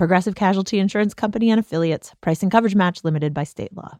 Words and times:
Progressive 0.00 0.34
Casualty 0.34 0.78
Insurance 0.78 1.12
Company 1.12 1.50
and 1.50 1.60
affiliates. 1.60 2.14
Price 2.22 2.42
and 2.42 2.50
coverage 2.50 2.74
match 2.74 3.04
limited 3.04 3.34
by 3.34 3.44
state 3.44 3.76
law. 3.76 3.98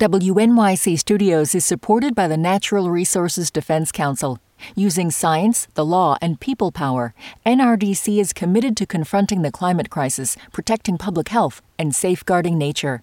WNYC 0.00 0.98
Studios 0.98 1.54
is 1.54 1.66
supported 1.66 2.14
by 2.14 2.26
the 2.26 2.38
Natural 2.38 2.90
Resources 2.90 3.50
Defense 3.50 3.92
Council. 3.92 4.38
Using 4.74 5.10
science, 5.10 5.68
the 5.74 5.84
law, 5.84 6.16
and 6.22 6.40
people 6.40 6.72
power, 6.72 7.12
NRDC 7.44 8.18
is 8.18 8.32
committed 8.32 8.74
to 8.78 8.86
confronting 8.86 9.42
the 9.42 9.52
climate 9.52 9.90
crisis, 9.90 10.34
protecting 10.50 10.96
public 10.96 11.28
health, 11.28 11.60
and 11.78 11.94
safeguarding 11.94 12.56
nature. 12.56 13.02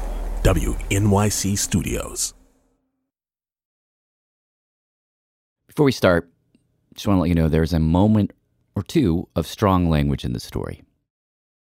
WNYC 0.43 1.57
Studios. 1.57 2.33
Before 5.67 5.85
we 5.85 5.91
start, 5.91 6.29
just 6.95 7.07
want 7.07 7.17
to 7.17 7.21
let 7.21 7.29
you 7.29 7.35
know 7.35 7.47
there's 7.47 7.73
a 7.73 7.79
moment 7.79 8.33
or 8.75 8.83
two 8.83 9.27
of 9.35 9.45
strong 9.45 9.89
language 9.89 10.25
in 10.25 10.33
the 10.33 10.39
story. 10.39 10.81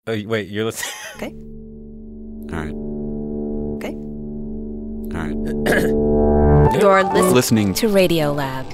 Oh, 0.08 0.22
wait, 0.26 0.50
you're 0.50 0.66
listening. 0.66 0.92
Okay. 1.16 1.32
All 2.54 2.60
right. 2.60 2.76
Okay. 3.78 3.94
All 5.16 5.22
right. 5.24 5.36
You're 6.82 7.04
listening, 7.04 7.34
Listening 7.34 7.74
to 7.76 7.88
Radio 7.88 8.34
Lab. 8.34 8.66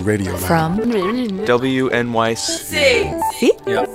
Radio 0.00 0.32
Lab. 0.32 0.42
From 0.42 0.78
WNYC. 0.78 2.36
See? 3.34 3.52
Yep. 3.66 3.88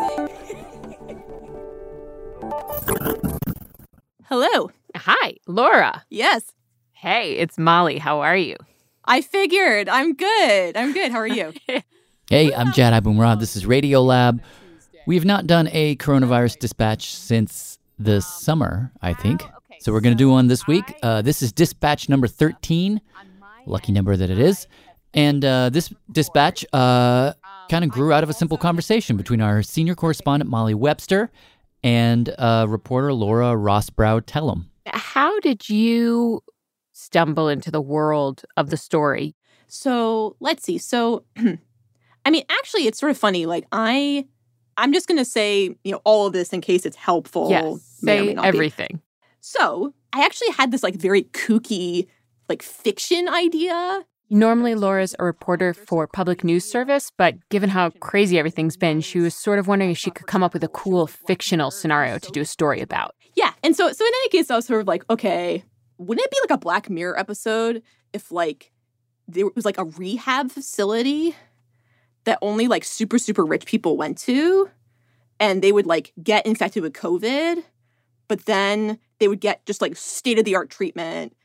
Hello. 4.29 4.69
Hi, 5.07 5.35
Laura. 5.45 6.03
Yes. 6.09 6.51
Hey, 6.93 7.33
it's 7.33 7.59
Molly. 7.59 7.99
How 7.99 8.21
are 8.21 8.35
you? 8.35 8.55
I 9.05 9.21
figured. 9.21 9.87
I'm 9.87 10.15
good. 10.15 10.75
I'm 10.75 10.93
good. 10.93 11.11
How 11.11 11.19
are 11.19 11.27
you? 11.27 11.53
Hey, 12.27 12.51
I'm 12.51 12.71
Jad 12.73 12.91
Abumrad. 13.03 13.39
This 13.39 13.55
is 13.55 13.67
Radio 13.67 14.01
Lab. 14.01 14.41
We 15.05 15.13
have 15.13 15.25
not 15.25 15.45
done 15.45 15.69
a 15.71 15.95
coronavirus 15.97 16.57
dispatch 16.57 17.13
since 17.13 17.77
the 17.99 18.19
summer, 18.19 18.91
I 18.99 19.13
think. 19.13 19.43
So 19.79 19.93
we're 19.93 19.99
going 19.99 20.17
to 20.17 20.23
do 20.23 20.31
one 20.31 20.47
this 20.47 20.65
week. 20.65 20.91
Uh, 21.03 21.21
this 21.21 21.43
is 21.43 21.51
dispatch 21.51 22.09
number 22.09 22.27
13, 22.27 22.99
lucky 23.67 23.91
number 23.91 24.17
that 24.17 24.31
it 24.31 24.39
is. 24.39 24.65
And 25.13 25.45
uh, 25.45 25.69
this 25.69 25.93
dispatch 26.11 26.65
uh, 26.73 27.33
kind 27.69 27.83
of 27.83 27.91
grew 27.91 28.11
out 28.11 28.23
of 28.23 28.31
a 28.31 28.33
simple 28.33 28.57
conversation 28.57 29.17
between 29.17 29.39
our 29.39 29.61
senior 29.61 29.93
correspondent, 29.93 30.49
Molly 30.49 30.73
Webster, 30.73 31.29
and 31.83 32.33
uh, 32.39 32.65
reporter 32.67 33.13
Laura 33.13 33.55
Rosbrow-Telem. 33.55 34.65
How 34.87 35.39
did 35.39 35.69
you 35.69 36.41
stumble 36.93 37.49
into 37.49 37.71
the 37.71 37.81
world 37.81 38.43
of 38.57 38.69
the 38.69 38.77
story? 38.77 39.35
so 39.67 40.35
let's 40.39 40.63
see. 40.63 40.77
So, 40.77 41.23
I 42.25 42.31
mean, 42.31 42.43
actually, 42.49 42.87
it's 42.87 42.99
sort 42.99 43.09
of 43.11 43.17
funny. 43.17 43.45
Like, 43.45 43.65
I, 43.71 44.25
I'm 44.77 44.93
just 44.93 45.07
going 45.07 45.17
to 45.17 45.25
say, 45.25 45.75
you 45.83 45.91
know, 45.91 46.01
all 46.03 46.27
of 46.27 46.33
this 46.33 46.53
in 46.53 46.61
case 46.61 46.85
it's 46.85 46.95
helpful. 46.95 47.49
yes, 47.49 47.99
may 48.01 48.19
or 48.19 48.21
may 48.21 48.27
say 48.27 48.33
not 48.33 48.41
be. 48.43 48.47
everything. 48.47 49.01
So, 49.41 49.93
I 50.13 50.25
actually 50.25 50.51
had 50.51 50.71
this 50.71 50.83
like 50.83 50.95
very 50.95 51.23
kooky, 51.23 52.07
like 52.49 52.61
fiction 52.61 53.27
idea. 53.27 54.05
Normally, 54.29 54.73
Laura's 54.73 55.15
a 55.19 55.23
reporter 55.23 55.73
for 55.73 56.07
Public 56.07 56.43
News 56.43 56.65
Service, 56.65 57.11
but 57.15 57.35
given 57.49 57.69
how 57.69 57.91
crazy 57.91 58.39
everything's 58.39 58.75
been, 58.75 59.01
she 59.01 59.19
was 59.19 59.35
sort 59.35 59.59
of 59.59 59.67
wondering 59.67 59.91
if 59.91 59.99
she 59.99 60.09
could 60.09 60.25
come 60.25 60.41
up 60.41 60.53
with 60.53 60.63
a 60.63 60.67
cool 60.67 61.05
fictional 61.05 61.69
scenario 61.69 62.17
to 62.17 62.31
do 62.31 62.41
a 62.41 62.45
story 62.45 62.81
about. 62.81 63.13
Yeah. 63.35 63.51
And 63.63 63.75
so, 63.75 63.91
so 63.91 64.05
in 64.05 64.11
any 64.21 64.29
case, 64.29 64.49
I 64.49 64.55
was 64.55 64.65
sort 64.65 64.81
of 64.81 64.87
like, 64.87 65.03
okay, 65.09 65.63
wouldn't 65.97 66.25
it 66.25 66.31
be 66.31 66.37
like 66.41 66.57
a 66.57 66.61
Black 66.61 66.89
Mirror 66.89 67.19
episode 67.19 67.83
if 68.13 68.31
like 68.31 68.71
there 69.27 69.47
was 69.55 69.65
like 69.65 69.77
a 69.77 69.85
rehab 69.85 70.51
facility 70.51 71.35
that 72.25 72.39
only 72.41 72.67
like 72.67 72.83
super, 72.83 73.17
super 73.17 73.45
rich 73.45 73.65
people 73.65 73.97
went 73.97 74.17
to 74.19 74.69
and 75.39 75.61
they 75.61 75.71
would 75.71 75.85
like 75.85 76.13
get 76.21 76.45
infected 76.45 76.83
with 76.83 76.93
COVID, 76.93 77.63
but 78.27 78.45
then 78.45 78.99
they 79.19 79.27
would 79.27 79.39
get 79.41 79.65
just 79.65 79.81
like 79.81 79.95
state 79.95 80.39
of 80.39 80.45
the 80.45 80.55
art 80.55 80.69
treatment 80.69 81.35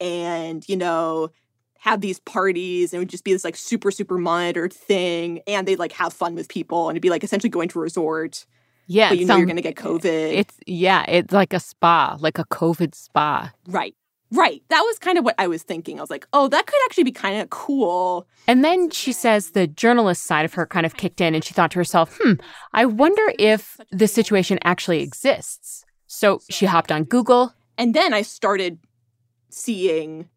and, 0.00 0.66
you 0.68 0.76
know, 0.76 1.30
have 1.78 2.00
these 2.00 2.20
parties 2.20 2.92
and 2.92 2.98
it 2.98 3.00
would 3.00 3.08
just 3.10 3.24
be 3.24 3.32
this 3.32 3.44
like 3.44 3.56
super, 3.56 3.90
super 3.90 4.18
monitored 4.18 4.72
thing. 4.72 5.40
And 5.46 5.66
they'd 5.66 5.78
like 5.78 5.92
have 5.92 6.12
fun 6.12 6.34
with 6.34 6.48
people 6.48 6.88
and 6.88 6.96
it'd 6.96 7.02
be 7.02 7.10
like 7.10 7.24
essentially 7.24 7.50
going 7.50 7.68
to 7.70 7.78
a 7.78 7.82
resort, 7.82 8.46
Yeah, 8.90 9.12
you 9.12 9.24
know 9.24 9.36
you're 9.36 9.46
going 9.46 9.54
to 9.54 9.62
get 9.62 9.76
COVID. 9.76 10.04
It's 10.04 10.56
yeah, 10.66 11.04
it's 11.06 11.32
like 11.32 11.52
a 11.52 11.60
spa, 11.60 12.16
like 12.18 12.38
a 12.38 12.44
COVID 12.46 12.92
spa. 12.96 13.52
Right. 13.68 13.94
Right. 14.32 14.64
That 14.68 14.80
was 14.80 14.98
kind 14.98 15.16
of 15.16 15.24
what 15.24 15.36
I 15.38 15.46
was 15.46 15.62
thinking. 15.62 15.98
I 15.98 16.02
was 16.02 16.10
like, 16.10 16.26
oh, 16.32 16.48
that 16.48 16.66
could 16.66 16.78
actually 16.86 17.04
be 17.04 17.12
kind 17.12 17.40
of 17.40 17.50
cool. 17.50 18.26
And 18.48 18.64
then 18.64 18.90
she 18.90 19.12
says 19.12 19.50
the 19.50 19.68
journalist 19.68 20.24
side 20.24 20.44
of 20.44 20.54
her 20.54 20.66
kind 20.66 20.86
of 20.86 20.96
kicked 20.96 21.20
in 21.20 21.36
and 21.36 21.44
she 21.44 21.54
thought 21.54 21.70
to 21.72 21.78
herself, 21.78 22.18
hmm, 22.20 22.32
I 22.72 22.84
wonder 22.84 23.22
if 23.38 23.78
this 23.92 24.12
situation 24.12 24.58
actually 24.64 25.02
exists. 25.02 25.84
So 26.08 26.40
she 26.50 26.66
hopped 26.66 26.90
on 26.90 27.04
Google. 27.04 27.54
And 27.78 27.94
then 27.94 28.12
I 28.12 28.22
started 28.22 28.78
seeing 29.50 30.28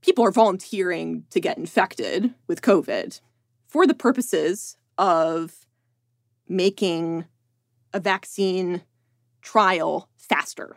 people 0.00 0.24
are 0.24 0.32
volunteering 0.32 1.26
to 1.30 1.40
get 1.40 1.58
infected 1.58 2.34
with 2.48 2.62
COVID 2.62 3.20
for 3.68 3.86
the 3.86 3.94
purposes 3.94 4.76
of 4.98 5.66
making 6.48 7.24
a 7.92 8.00
vaccine 8.00 8.82
trial 9.42 10.08
faster. 10.16 10.76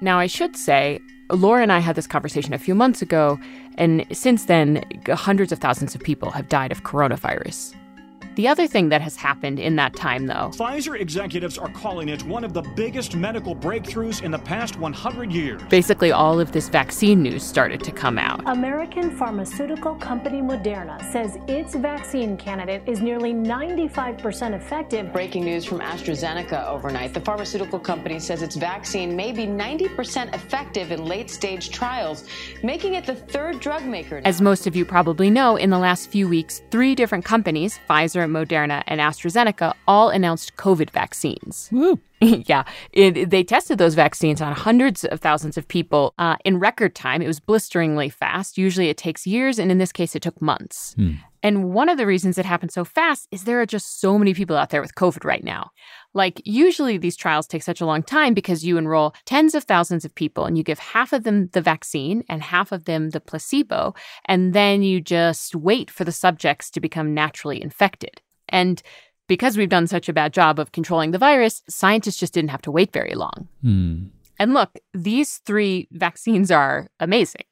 Now, 0.00 0.18
I 0.18 0.26
should 0.26 0.56
say, 0.56 1.00
Laura 1.30 1.62
and 1.62 1.72
I 1.72 1.78
had 1.78 1.94
this 1.94 2.06
conversation 2.06 2.54
a 2.54 2.58
few 2.58 2.74
months 2.74 3.02
ago, 3.02 3.38
and 3.76 4.04
since 4.12 4.46
then, 4.46 4.82
hundreds 5.08 5.52
of 5.52 5.58
thousands 5.58 5.94
of 5.94 6.00
people 6.00 6.30
have 6.30 6.48
died 6.48 6.72
of 6.72 6.82
coronavirus. 6.82 7.74
The 8.36 8.46
other 8.46 8.66
thing 8.68 8.90
that 8.90 9.00
has 9.02 9.16
happened 9.16 9.58
in 9.58 9.76
that 9.76 9.94
time, 9.96 10.26
though, 10.26 10.50
Pfizer 10.54 10.98
executives 10.98 11.58
are 11.58 11.68
calling 11.70 12.08
it 12.08 12.22
one 12.24 12.44
of 12.44 12.52
the 12.54 12.62
biggest 12.76 13.16
medical 13.16 13.56
breakthroughs 13.56 14.22
in 14.22 14.30
the 14.30 14.38
past 14.38 14.78
100 14.78 15.32
years. 15.32 15.60
basically 15.68 16.12
all 16.12 16.38
of 16.38 16.52
this 16.52 16.68
vaccine 16.68 17.22
news 17.22 17.42
started 17.42 17.82
to 17.82 17.90
come 17.90 18.18
out. 18.18 18.40
American 18.46 19.10
pharmaceutical 19.16 19.94
company 19.96 20.40
Moderna 20.40 21.00
says 21.12 21.38
its 21.48 21.74
vaccine 21.74 22.36
candidate 22.36 22.82
is 22.86 23.00
nearly 23.00 23.32
95% 23.34 24.54
effective. 24.54 25.12
Breaking 25.12 25.44
news 25.44 25.64
from 25.64 25.80
AstraZeneca 25.80 26.68
overnight. 26.68 27.12
The 27.14 27.20
pharmaceutical 27.20 27.80
company 27.80 28.20
says 28.20 28.42
its 28.42 28.54
vaccine 28.56 29.16
may 29.16 29.32
be 29.32 29.46
90% 29.46 30.34
effective 30.34 30.92
in 30.92 31.04
late 31.04 31.30
stage 31.30 31.70
trials, 31.70 32.24
making 32.62 32.94
it 32.94 33.06
the 33.06 33.14
third 33.16 33.58
drug 33.60 33.84
maker. 33.84 34.22
As 34.24 34.40
most 34.40 34.66
of 34.68 34.76
you 34.76 34.84
probably 34.84 35.30
know, 35.30 35.56
in 35.56 35.70
the 35.70 35.78
last 35.78 36.10
few 36.10 36.28
weeks, 36.28 36.62
three 36.70 36.94
different 36.94 37.24
companies, 37.24 37.80
Pfizer, 37.88 38.19
Moderna, 38.28 38.82
and 38.86 39.00
AstraZeneca, 39.00 39.74
all 39.86 40.10
announced 40.10 40.56
COVID 40.56 40.90
vaccines. 40.90 41.68
Woo! 41.72 41.98
yeah, 42.20 42.64
it, 42.92 43.30
they 43.30 43.42
tested 43.42 43.78
those 43.78 43.94
vaccines 43.94 44.42
on 44.42 44.52
hundreds 44.52 45.04
of 45.04 45.20
thousands 45.20 45.56
of 45.56 45.66
people 45.66 46.12
uh, 46.18 46.36
in 46.44 46.58
record 46.58 46.94
time. 46.94 47.22
It 47.22 47.26
was 47.26 47.40
blisteringly 47.40 48.10
fast. 48.10 48.58
Usually 48.58 48.88
it 48.90 48.98
takes 48.98 49.26
years, 49.26 49.58
and 49.58 49.70
in 49.70 49.78
this 49.78 49.92
case, 49.92 50.14
it 50.14 50.22
took 50.22 50.40
months. 50.42 50.94
And 51.42 51.72
one 51.72 51.88
of 51.88 51.96
the 51.96 52.06
reasons 52.06 52.36
it 52.36 52.44
happened 52.44 52.72
so 52.72 52.84
fast 52.84 53.26
is 53.30 53.44
there 53.44 53.60
are 53.60 53.66
just 53.66 54.00
so 54.00 54.18
many 54.18 54.34
people 54.34 54.56
out 54.56 54.70
there 54.70 54.82
with 54.82 54.94
COVID 54.94 55.24
right 55.24 55.42
now. 55.42 55.70
Like, 56.12 56.42
usually 56.44 56.98
these 56.98 57.16
trials 57.16 57.46
take 57.46 57.62
such 57.62 57.80
a 57.80 57.86
long 57.86 58.02
time 58.02 58.34
because 58.34 58.64
you 58.64 58.76
enroll 58.78 59.14
tens 59.26 59.54
of 59.54 59.64
thousands 59.64 60.04
of 60.04 60.14
people 60.14 60.44
and 60.44 60.58
you 60.58 60.64
give 60.64 60.78
half 60.78 61.12
of 61.12 61.22
them 61.22 61.48
the 61.52 61.60
vaccine 61.60 62.24
and 62.28 62.42
half 62.42 62.72
of 62.72 62.84
them 62.84 63.10
the 63.10 63.20
placebo, 63.20 63.94
and 64.24 64.52
then 64.52 64.82
you 64.82 65.00
just 65.00 65.54
wait 65.54 65.90
for 65.90 66.04
the 66.04 66.12
subjects 66.12 66.70
to 66.70 66.80
become 66.80 67.14
naturally 67.14 67.62
infected. 67.62 68.20
And 68.48 68.82
because 69.28 69.56
we've 69.56 69.68
done 69.68 69.86
such 69.86 70.08
a 70.08 70.12
bad 70.12 70.32
job 70.32 70.58
of 70.58 70.72
controlling 70.72 71.12
the 71.12 71.18
virus, 71.18 71.62
scientists 71.68 72.18
just 72.18 72.34
didn't 72.34 72.50
have 72.50 72.62
to 72.62 72.72
wait 72.72 72.92
very 72.92 73.14
long. 73.14 73.46
Hmm. 73.62 74.06
And 74.40 74.54
look, 74.54 74.78
these 74.92 75.38
three 75.46 75.86
vaccines 75.92 76.50
are 76.50 76.88
amazing. 76.98 77.44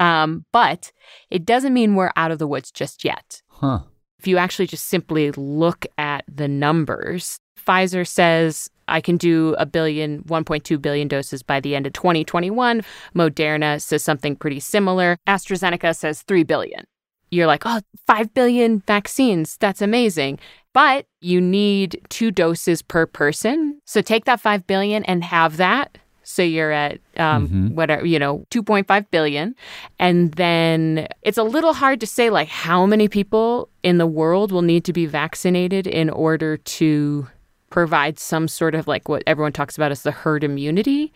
Um, 0.00 0.46
but 0.50 0.90
it 1.30 1.44
doesn't 1.44 1.74
mean 1.74 1.94
we're 1.94 2.10
out 2.16 2.32
of 2.32 2.38
the 2.40 2.48
woods 2.48 2.72
just 2.72 3.04
yet. 3.04 3.42
Huh. 3.48 3.80
If 4.18 4.26
you 4.26 4.38
actually 4.38 4.66
just 4.66 4.88
simply 4.88 5.30
look 5.32 5.86
at 5.98 6.09
the 6.34 6.48
numbers, 6.48 7.38
Pfizer 7.66 8.06
says 8.06 8.70
I 8.88 9.00
can 9.00 9.16
do 9.16 9.54
a 9.58 9.66
billion, 9.66 10.22
1.2 10.24 10.80
billion 10.80 11.08
doses 11.08 11.42
by 11.42 11.60
the 11.60 11.74
end 11.76 11.86
of 11.86 11.92
2021. 11.92 12.82
Moderna 13.14 13.80
says 13.80 14.02
something 14.02 14.36
pretty 14.36 14.60
similar. 14.60 15.16
AstraZeneca 15.28 15.96
says 15.96 16.22
3 16.22 16.42
billion. 16.42 16.84
You're 17.30 17.46
like, 17.46 17.62
oh, 17.64 17.80
5 18.06 18.34
billion 18.34 18.80
vaccines. 18.80 19.56
That's 19.58 19.80
amazing. 19.80 20.40
But 20.72 21.06
you 21.20 21.40
need 21.40 22.00
two 22.08 22.30
doses 22.30 22.82
per 22.82 23.06
person. 23.06 23.80
So 23.84 24.02
take 24.02 24.24
that 24.24 24.40
5 24.40 24.66
billion 24.66 25.04
and 25.04 25.22
have 25.22 25.56
that. 25.58 25.98
So 26.30 26.42
you're 26.42 26.70
at 26.72 26.98
um, 27.16 27.48
Mhm. 27.48 27.74
whatever, 27.74 28.06
you 28.06 28.18
know, 28.18 28.46
2.5 28.50 29.10
billion. 29.10 29.54
And 29.98 30.32
then 30.32 31.06
it's 31.22 31.36
a 31.38 31.42
little 31.42 31.74
hard 31.74 32.00
to 32.00 32.06
say, 32.06 32.30
like, 32.30 32.48
how 32.48 32.86
many 32.86 33.08
people 33.08 33.68
in 33.82 33.98
the 33.98 34.06
world 34.06 34.52
will 34.52 34.62
need 34.62 34.84
to 34.84 34.92
be 34.92 35.06
vaccinated 35.06 35.86
in 35.86 36.08
order 36.08 36.56
to 36.56 37.26
provide 37.70 38.18
some 38.18 38.48
sort 38.48 38.74
of 38.74 38.86
like 38.86 39.08
what 39.08 39.22
everyone 39.26 39.52
talks 39.52 39.76
about 39.76 39.92
as 39.92 40.02
the 40.02 40.10
herd 40.10 40.44
immunity. 40.44 41.12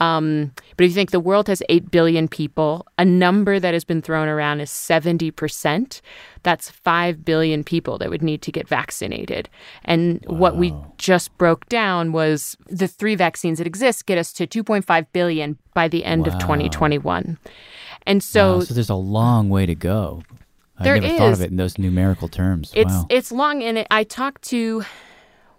Um, 0.00 0.52
but 0.76 0.84
if 0.84 0.90
you 0.90 0.94
think 0.94 1.10
the 1.10 1.18
world 1.18 1.48
has 1.48 1.62
8 1.68 1.90
billion 1.90 2.28
people, 2.28 2.86
a 2.98 3.04
number 3.04 3.58
that 3.58 3.72
has 3.72 3.84
been 3.84 4.02
thrown 4.02 4.28
around 4.28 4.60
is 4.60 4.70
70%. 4.70 6.00
That's 6.42 6.70
5 6.70 7.24
billion 7.24 7.64
people 7.64 7.98
that 7.98 8.10
would 8.10 8.22
need 8.22 8.42
to 8.42 8.52
get 8.52 8.68
vaccinated. 8.68 9.48
And 9.84 10.24
what 10.26 10.56
we 10.56 10.74
just 10.98 11.36
broke 11.38 11.68
down 11.68 12.12
was 12.12 12.56
the 12.66 12.86
three 12.86 13.14
vaccines 13.14 13.58
that 13.58 13.66
exist 13.66 14.06
get 14.06 14.18
us 14.18 14.32
to 14.34 14.46
2.5 14.46 15.06
billion 15.12 15.58
by 15.74 15.88
the 15.88 16.04
end 16.04 16.26
of 16.26 16.34
2021. 16.34 17.38
And 18.06 18.22
so 18.22 18.58
Wow, 18.58 18.64
so 18.64 18.74
there's 18.74 18.90
a 18.90 18.94
long 18.94 19.48
way 19.48 19.66
to 19.66 19.74
go. 19.74 20.22
I 20.78 20.84
never 20.84 21.08
thought 21.16 21.32
of 21.32 21.40
it 21.40 21.50
in 21.50 21.56
those 21.56 21.76
numerical 21.76 22.28
terms. 22.28 22.72
It's 22.74 22.92
wow. 22.92 23.06
it's 23.10 23.32
long, 23.32 23.64
and 23.64 23.78
it, 23.78 23.88
I 23.90 24.04
talked 24.04 24.42
to 24.42 24.84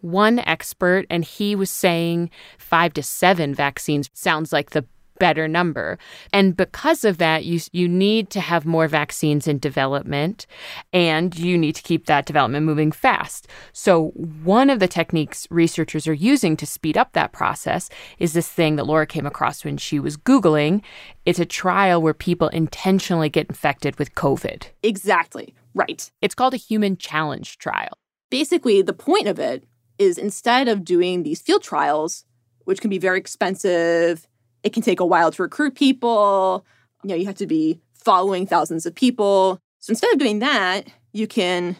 one 0.01 0.39
expert, 0.39 1.05
and 1.09 1.23
he 1.23 1.55
was 1.55 1.69
saying 1.69 2.29
five 2.57 2.93
to 2.93 3.03
seven 3.03 3.53
vaccines 3.53 4.09
sounds 4.13 4.53
like 4.53 4.71
the 4.71 4.85
better 5.19 5.47
number. 5.47 5.99
And 6.33 6.57
because 6.57 7.03
of 7.03 7.17
that, 7.19 7.45
you 7.45 7.59
you 7.71 7.87
need 7.87 8.29
to 8.31 8.39
have 8.39 8.65
more 8.65 8.87
vaccines 8.87 9.47
in 9.47 9.59
development, 9.59 10.47
and 10.91 11.37
you 11.37 11.57
need 11.57 11.75
to 11.75 11.83
keep 11.83 12.05
that 12.05 12.25
development 12.25 12.65
moving 12.65 12.91
fast. 12.91 13.47
So 13.73 14.07
one 14.43 14.69
of 14.69 14.79
the 14.79 14.87
techniques 14.87 15.45
researchers 15.51 16.07
are 16.07 16.13
using 16.13 16.57
to 16.57 16.65
speed 16.65 16.97
up 16.97 17.11
that 17.13 17.33
process 17.33 17.89
is 18.17 18.33
this 18.33 18.47
thing 18.47 18.77
that 18.77 18.85
Laura 18.85 19.05
came 19.05 19.25
across 19.25 19.63
when 19.63 19.77
she 19.77 19.99
was 19.99 20.17
googling. 20.17 20.81
It's 21.25 21.39
a 21.39 21.45
trial 21.45 22.01
where 22.01 22.13
people 22.13 22.47
intentionally 22.47 23.29
get 23.29 23.49
infected 23.49 23.99
with 23.99 24.15
COVID. 24.15 24.67
Exactly. 24.81 25.53
Right. 25.75 26.09
It's 26.21 26.35
called 26.35 26.53
a 26.53 26.57
human 26.57 26.97
challenge 26.97 27.57
trial. 27.57 27.93
Basically, 28.31 28.81
the 28.81 28.93
point 28.93 29.27
of 29.27 29.39
it 29.39 29.63
is 29.99 30.17
instead 30.17 30.67
of 30.67 30.83
doing 30.83 31.23
these 31.23 31.41
field 31.41 31.61
trials, 31.61 32.25
which 32.65 32.81
can 32.81 32.89
be 32.89 32.97
very 32.97 33.19
expensive, 33.19 34.27
it 34.63 34.73
can 34.73 34.81
take 34.81 34.99
a 34.99 35.05
while 35.05 35.31
to 35.31 35.43
recruit 35.43 35.75
people, 35.75 36.65
you 37.03 37.09
know, 37.09 37.15
you 37.15 37.25
have 37.25 37.35
to 37.35 37.47
be 37.47 37.79
following 37.93 38.47
thousands 38.47 38.85
of 38.85 38.95
people. 38.95 39.59
So 39.79 39.91
instead 39.91 40.11
of 40.13 40.19
doing 40.19 40.39
that, 40.39 40.87
you 41.13 41.27
can 41.27 41.75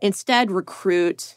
instead 0.00 0.50
recruit, 0.50 1.36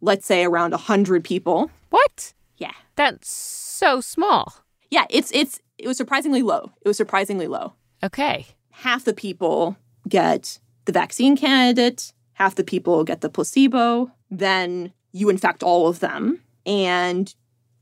let's 0.00 0.26
say, 0.26 0.44
around 0.44 0.72
100 0.72 1.24
people. 1.24 1.70
What? 1.90 2.34
Yeah. 2.56 2.72
That's 2.96 3.30
so 3.30 4.00
small. 4.00 4.54
Yeah, 4.90 5.06
it's 5.10 5.30
it's 5.32 5.60
it 5.78 5.86
was 5.86 5.96
surprisingly 5.96 6.42
low. 6.42 6.72
It 6.82 6.88
was 6.88 6.96
surprisingly 6.96 7.46
low. 7.46 7.74
Okay. 8.02 8.46
Half 8.70 9.04
the 9.04 9.14
people 9.14 9.76
get 10.08 10.58
the 10.86 10.92
vaccine 10.92 11.36
candidate, 11.36 12.12
half 12.34 12.54
the 12.54 12.64
people 12.64 13.04
get 13.04 13.20
the 13.20 13.28
placebo, 13.28 14.10
then 14.30 14.92
you 15.12 15.28
infect 15.28 15.62
all 15.62 15.88
of 15.88 16.00
them 16.00 16.40
and 16.66 17.34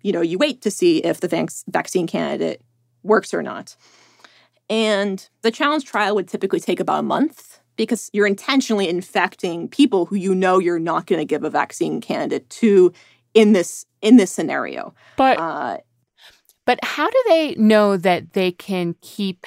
you 0.02 0.12
know, 0.12 0.20
you 0.20 0.38
wait 0.38 0.62
to 0.62 0.70
see 0.70 0.98
if 0.98 1.18
the 1.18 1.26
vac- 1.26 1.50
vaccine 1.68 2.06
candidate 2.06 2.62
works 3.02 3.34
or 3.34 3.42
not. 3.42 3.74
And 4.70 5.28
the 5.42 5.50
challenge 5.50 5.84
trial 5.84 6.14
would 6.14 6.28
typically 6.28 6.60
take 6.60 6.78
about 6.78 7.00
a 7.00 7.02
month 7.02 7.58
because 7.76 8.08
you're 8.12 8.26
intentionally 8.26 8.88
infecting 8.88 9.68
people 9.68 10.06
who 10.06 10.14
you 10.14 10.32
know 10.32 10.60
you're 10.60 10.78
not 10.78 11.06
going 11.06 11.18
to 11.18 11.24
give 11.24 11.42
a 11.42 11.50
vaccine 11.50 12.00
candidate 12.00 12.48
to 12.50 12.92
in 13.34 13.52
this 13.52 13.84
in 14.00 14.16
this 14.16 14.30
scenario. 14.30 14.94
But 15.16 15.38
uh, 15.38 15.78
but 16.64 16.78
how 16.84 17.10
do 17.10 17.24
they 17.28 17.54
know 17.56 17.96
that 17.96 18.32
they 18.32 18.52
can 18.52 18.94
keep 19.00 19.44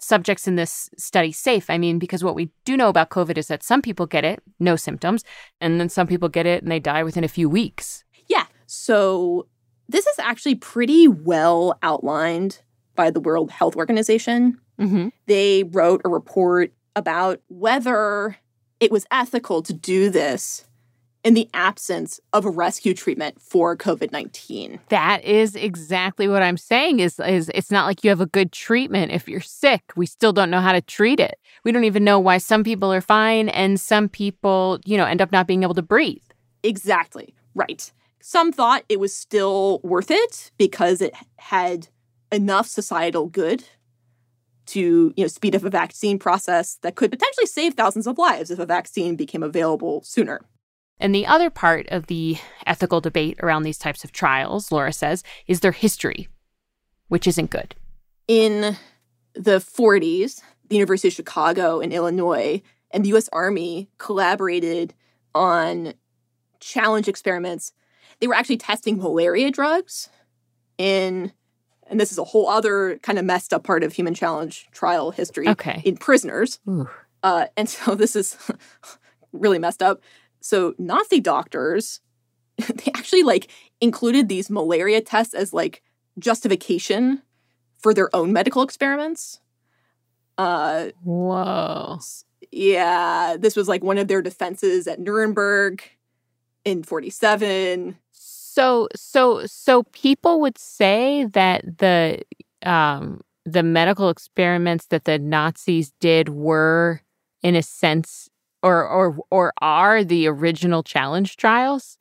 subjects 0.00 0.48
in 0.48 0.56
this 0.56 0.90
study 0.96 1.32
safe? 1.32 1.70
I 1.70 1.78
mean, 1.78 1.98
because 1.98 2.24
what 2.24 2.34
we 2.34 2.50
do 2.64 2.76
know 2.76 2.88
about 2.88 3.10
COVID 3.10 3.36
is 3.38 3.48
that 3.48 3.62
some 3.62 3.82
people 3.82 4.06
get 4.06 4.24
it, 4.24 4.42
no 4.58 4.76
symptoms, 4.76 5.24
and 5.60 5.80
then 5.80 5.88
some 5.88 6.06
people 6.06 6.28
get 6.28 6.46
it 6.46 6.62
and 6.62 6.70
they 6.70 6.80
die 6.80 7.02
within 7.02 7.24
a 7.24 7.28
few 7.28 7.48
weeks. 7.48 8.04
Yeah. 8.28 8.46
So 8.66 9.46
this 9.88 10.06
is 10.06 10.18
actually 10.18 10.54
pretty 10.54 11.08
well 11.08 11.78
outlined 11.82 12.60
by 12.94 13.10
the 13.10 13.20
World 13.20 13.50
Health 13.50 13.76
Organization. 13.76 14.58
Mm-hmm. 14.78 15.08
They 15.26 15.64
wrote 15.64 16.02
a 16.04 16.08
report 16.08 16.72
about 16.96 17.40
whether 17.48 18.36
it 18.78 18.90
was 18.90 19.06
ethical 19.10 19.62
to 19.62 19.72
do 19.72 20.10
this 20.10 20.64
in 21.22 21.34
the 21.34 21.48
absence 21.52 22.18
of 22.32 22.44
a 22.44 22.50
rescue 22.50 22.94
treatment 22.94 23.40
for 23.40 23.76
COVID-19. 23.76 24.78
That 24.88 25.22
is 25.24 25.54
exactly 25.54 26.28
what 26.28 26.42
I'm 26.42 26.56
saying 26.56 27.00
is 27.00 27.20
is 27.20 27.50
it's 27.54 27.70
not 27.70 27.86
like 27.86 28.02
you 28.02 28.10
have 28.10 28.20
a 28.20 28.26
good 28.26 28.52
treatment 28.52 29.12
if 29.12 29.28
you're 29.28 29.40
sick. 29.40 29.92
We 29.96 30.06
still 30.06 30.32
don't 30.32 30.50
know 30.50 30.60
how 30.60 30.72
to 30.72 30.80
treat 30.80 31.20
it. 31.20 31.38
We 31.64 31.72
don't 31.72 31.84
even 31.84 32.04
know 32.04 32.18
why 32.18 32.38
some 32.38 32.64
people 32.64 32.92
are 32.92 33.02
fine 33.02 33.48
and 33.50 33.78
some 33.78 34.08
people, 34.08 34.80
you 34.84 34.96
know, 34.96 35.04
end 35.04 35.20
up 35.20 35.32
not 35.32 35.46
being 35.46 35.62
able 35.62 35.74
to 35.74 35.82
breathe. 35.82 36.22
Exactly. 36.62 37.34
Right. 37.54 37.92
Some 38.20 38.52
thought 38.52 38.84
it 38.88 39.00
was 39.00 39.14
still 39.14 39.80
worth 39.82 40.10
it 40.10 40.50
because 40.58 41.00
it 41.00 41.14
had 41.36 41.88
enough 42.32 42.66
societal 42.66 43.26
good 43.26 43.64
to, 44.66 45.12
you 45.16 45.24
know, 45.24 45.28
speed 45.28 45.56
up 45.56 45.64
a 45.64 45.70
vaccine 45.70 46.18
process 46.18 46.78
that 46.82 46.94
could 46.94 47.10
potentially 47.10 47.46
save 47.46 47.74
thousands 47.74 48.06
of 48.06 48.18
lives 48.18 48.50
if 48.50 48.58
a 48.58 48.66
vaccine 48.66 49.16
became 49.16 49.42
available 49.42 50.02
sooner. 50.02 50.42
And 51.00 51.14
the 51.14 51.26
other 51.26 51.50
part 51.50 51.86
of 51.88 52.06
the 52.06 52.36
ethical 52.66 53.00
debate 53.00 53.38
around 53.42 53.62
these 53.62 53.78
types 53.78 54.04
of 54.04 54.12
trials, 54.12 54.70
Laura 54.70 54.92
says, 54.92 55.24
is 55.46 55.60
their 55.60 55.72
history, 55.72 56.28
which 57.08 57.26
isn't 57.26 57.50
good. 57.50 57.74
In 58.28 58.76
the 59.34 59.56
40s, 59.58 60.42
the 60.68 60.76
University 60.76 61.08
of 61.08 61.14
Chicago 61.14 61.80
and 61.80 61.92
Illinois 61.92 62.62
and 62.90 63.04
the 63.04 63.14
US 63.14 63.28
Army 63.32 63.88
collaborated 63.98 64.94
on 65.34 65.94
challenge 66.60 67.08
experiments. 67.08 67.72
They 68.20 68.26
were 68.26 68.34
actually 68.34 68.58
testing 68.58 68.98
malaria 68.98 69.50
drugs 69.50 70.08
in 70.78 71.32
and 71.88 71.98
this 71.98 72.12
is 72.12 72.18
a 72.18 72.24
whole 72.24 72.48
other 72.48 72.98
kind 73.02 73.18
of 73.18 73.24
messed 73.24 73.52
up 73.52 73.64
part 73.64 73.82
of 73.82 73.92
human 73.92 74.14
challenge 74.14 74.68
trial 74.70 75.10
history 75.10 75.48
Okay. 75.48 75.82
in 75.84 75.96
prisoners. 75.96 76.60
Uh, 77.24 77.46
and 77.56 77.68
so 77.68 77.94
this 77.96 78.14
is 78.14 78.36
really 79.32 79.58
messed 79.58 79.82
up. 79.82 80.00
So 80.40 80.74
Nazi 80.78 81.20
doctors, 81.20 82.00
they 82.56 82.92
actually 82.94 83.22
like 83.22 83.50
included 83.80 84.28
these 84.28 84.50
malaria 84.50 85.00
tests 85.00 85.34
as 85.34 85.52
like 85.52 85.82
justification 86.18 87.22
for 87.78 87.94
their 87.94 88.14
own 88.14 88.32
medical 88.32 88.62
experiments. 88.62 89.40
Uh, 90.38 90.90
Whoa. 91.04 91.98
yeah, 92.50 93.36
this 93.38 93.56
was 93.56 93.68
like 93.68 93.84
one 93.84 93.98
of 93.98 94.08
their 94.08 94.22
defenses 94.22 94.86
at 94.86 94.98
Nuremberg 94.98 95.82
in 96.64 96.82
47. 96.82 97.98
So 98.12 98.88
so 98.96 99.46
so 99.46 99.82
people 99.84 100.40
would 100.40 100.58
say 100.58 101.26
that 101.32 101.78
the 101.78 102.22
um 102.62 103.20
the 103.44 103.62
medical 103.62 104.08
experiments 104.08 104.86
that 104.86 105.04
the 105.04 105.18
Nazis 105.18 105.92
did 106.00 106.30
were 106.30 107.02
in 107.42 107.54
a 107.54 107.62
sense 107.62 108.29
or 108.62 108.86
or 108.86 109.18
or 109.30 109.52
are 109.60 110.04
the 110.04 110.26
original 110.26 110.82
challenge 110.82 111.36
trials? 111.36 111.98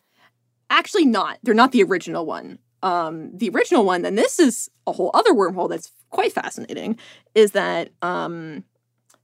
Actually, 0.70 1.06
not. 1.06 1.40
They're 1.44 1.54
not 1.54 1.72
the 1.72 1.84
original 1.84 2.26
one. 2.26 2.60
Um, 2.82 3.36
the 3.36 3.50
original 3.50 3.86
one, 3.86 4.06
and 4.06 4.18
this 4.18 4.40
is 4.40 4.70
a 4.88 4.92
whole 4.92 5.12
other 5.14 5.34
wormhole 5.34 5.70
that's 5.70 5.92
quite 6.12 6.32
fascinating, 6.32 6.98
is 7.36 7.52
that 7.52 7.90
um, 8.02 8.64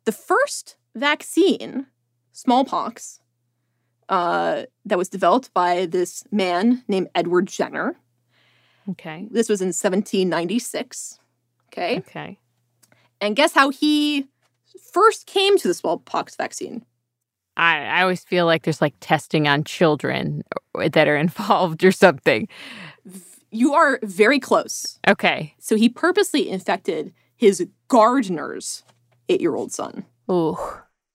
the 0.04 0.12
first 0.12 0.76
vaccine, 0.94 1.88
smallpox, 2.34 3.22
uh, 4.10 4.64
that 4.86 4.98
was 4.98 5.10
developed 5.10 5.54
by 5.54 5.86
this 5.86 6.24
man 6.32 6.84
named 6.88 7.10
Edward 7.16 7.48
Jenner. 7.48 7.98
Okay. 8.90 9.28
This 9.32 9.50
was 9.50 9.62
in 9.62 9.68
1796. 9.68 11.20
Okay. 11.68 11.98
Okay. 12.00 12.40
And 13.22 13.36
guess 13.36 13.54
how 13.54 13.70
he 13.70 14.28
first 14.92 15.26
came 15.26 15.58
to 15.58 15.68
the 15.68 15.74
smallpox 15.74 16.36
vaccine? 16.36 16.86
I, 17.58 17.86
I 17.86 18.02
always 18.02 18.24
feel 18.24 18.46
like 18.46 18.64
there's 18.64 18.82
like 18.82 18.96
testing 19.00 19.48
on 19.48 19.64
children 19.64 20.44
uh, 20.78 20.90
that 20.90 21.08
are 21.08 21.18
involved 21.28 21.84
or 21.84 21.92
something. 21.92 22.48
You 23.52 23.74
are 23.74 24.00
very 24.04 24.40
close. 24.40 25.00
Okay. 25.08 25.56
So 25.60 25.76
he 25.76 25.88
purposely 25.90 26.50
infected 26.50 27.14
his 27.36 27.66
gardener's 27.88 28.84
eight 29.30 29.42
year 29.42 29.56
old 29.56 29.72
son. 29.72 30.06
Ooh. 30.30 30.58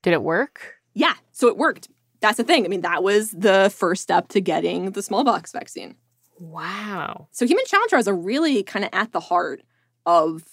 Did 0.03 0.15
it 0.15 0.23
work? 0.23 0.77
Yeah. 0.95 1.15
So 1.33 1.49
it 1.49 1.57
worked. 1.57 1.89
That's 2.21 2.37
the 2.37 2.45
thing. 2.45 2.65
I 2.65 2.69
mean, 2.69 2.83
that 2.83 3.03
was 3.03 3.31
the 3.31 3.73
first 3.75 4.03
step 4.03 4.29
to 4.29 4.41
getting 4.41 4.93
the 4.93 5.03
smallpox 5.03 5.53
vaccine. 5.53 5.97
Wow. 6.39 7.29
So 7.33 7.47
human 7.47 7.65
challenge 7.67 7.91
trials 7.91 8.09
are 8.09 8.17
really 8.17 8.63
kind 8.63 8.85
of 8.85 8.91
at 8.93 9.13
the 9.13 9.21
heart 9.21 9.63
of 10.07 10.45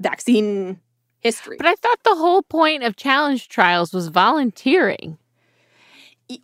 vaccine 0.00 0.80
history. 1.20 1.56
But 1.56 1.66
I 1.66 1.74
thought 1.74 2.02
the 2.04 2.14
whole 2.14 2.42
point 2.42 2.82
of 2.82 2.96
challenge 2.96 3.48
trials 3.48 3.92
was 3.92 4.08
volunteering. 4.08 5.18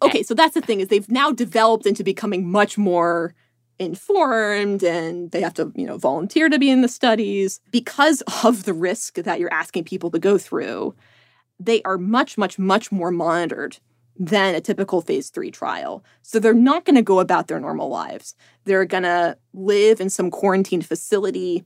Okay, 0.03 0.23
so 0.23 0.35
that's 0.35 0.55
the 0.55 0.61
thing 0.61 0.81
is 0.81 0.89
they've 0.89 1.11
now 1.11 1.33
developed 1.33 1.87
into 1.87 2.05
becoming 2.05 2.51
much 2.51 2.77
more 2.77 3.35
informed 3.79 4.83
and 4.83 5.31
they 5.31 5.41
have 5.41 5.55
to, 5.55 5.73
you 5.75 5.87
know, 5.87 5.97
volunteer 5.97 6.49
to 6.49 6.59
be 6.59 6.71
in 6.71 6.83
the 6.83 6.89
studies 6.89 7.61
because 7.71 8.23
of 8.45 8.65
the 8.65 8.73
risk 8.73 9.15
that 9.15 9.39
you're 9.39 9.53
asking 9.53 9.85
people 9.85 10.11
to 10.11 10.19
go 10.19 10.37
through. 10.37 10.95
They 11.61 11.83
are 11.83 11.99
much 11.99 12.37
much 12.37 12.59
much 12.59 12.93
more 12.93 13.11
monitored 13.11 13.79
than 14.19 14.55
a 14.55 14.61
typical 14.61 15.01
phase 15.01 15.31
3 15.31 15.51
trial. 15.51 16.05
So 16.23 16.39
they're 16.39 16.53
not 16.53 16.85
going 16.85 16.97
to 16.97 17.03
go 17.03 17.21
about 17.21 17.47
their 17.47 17.61
normal 17.61 17.89
lives. 17.89 18.35
They're 18.65 18.85
going 18.85 19.05
to 19.05 19.39
live 19.55 20.01
in 20.01 20.11
some 20.11 20.31
quarantined 20.31 20.85
facility. 20.85 21.65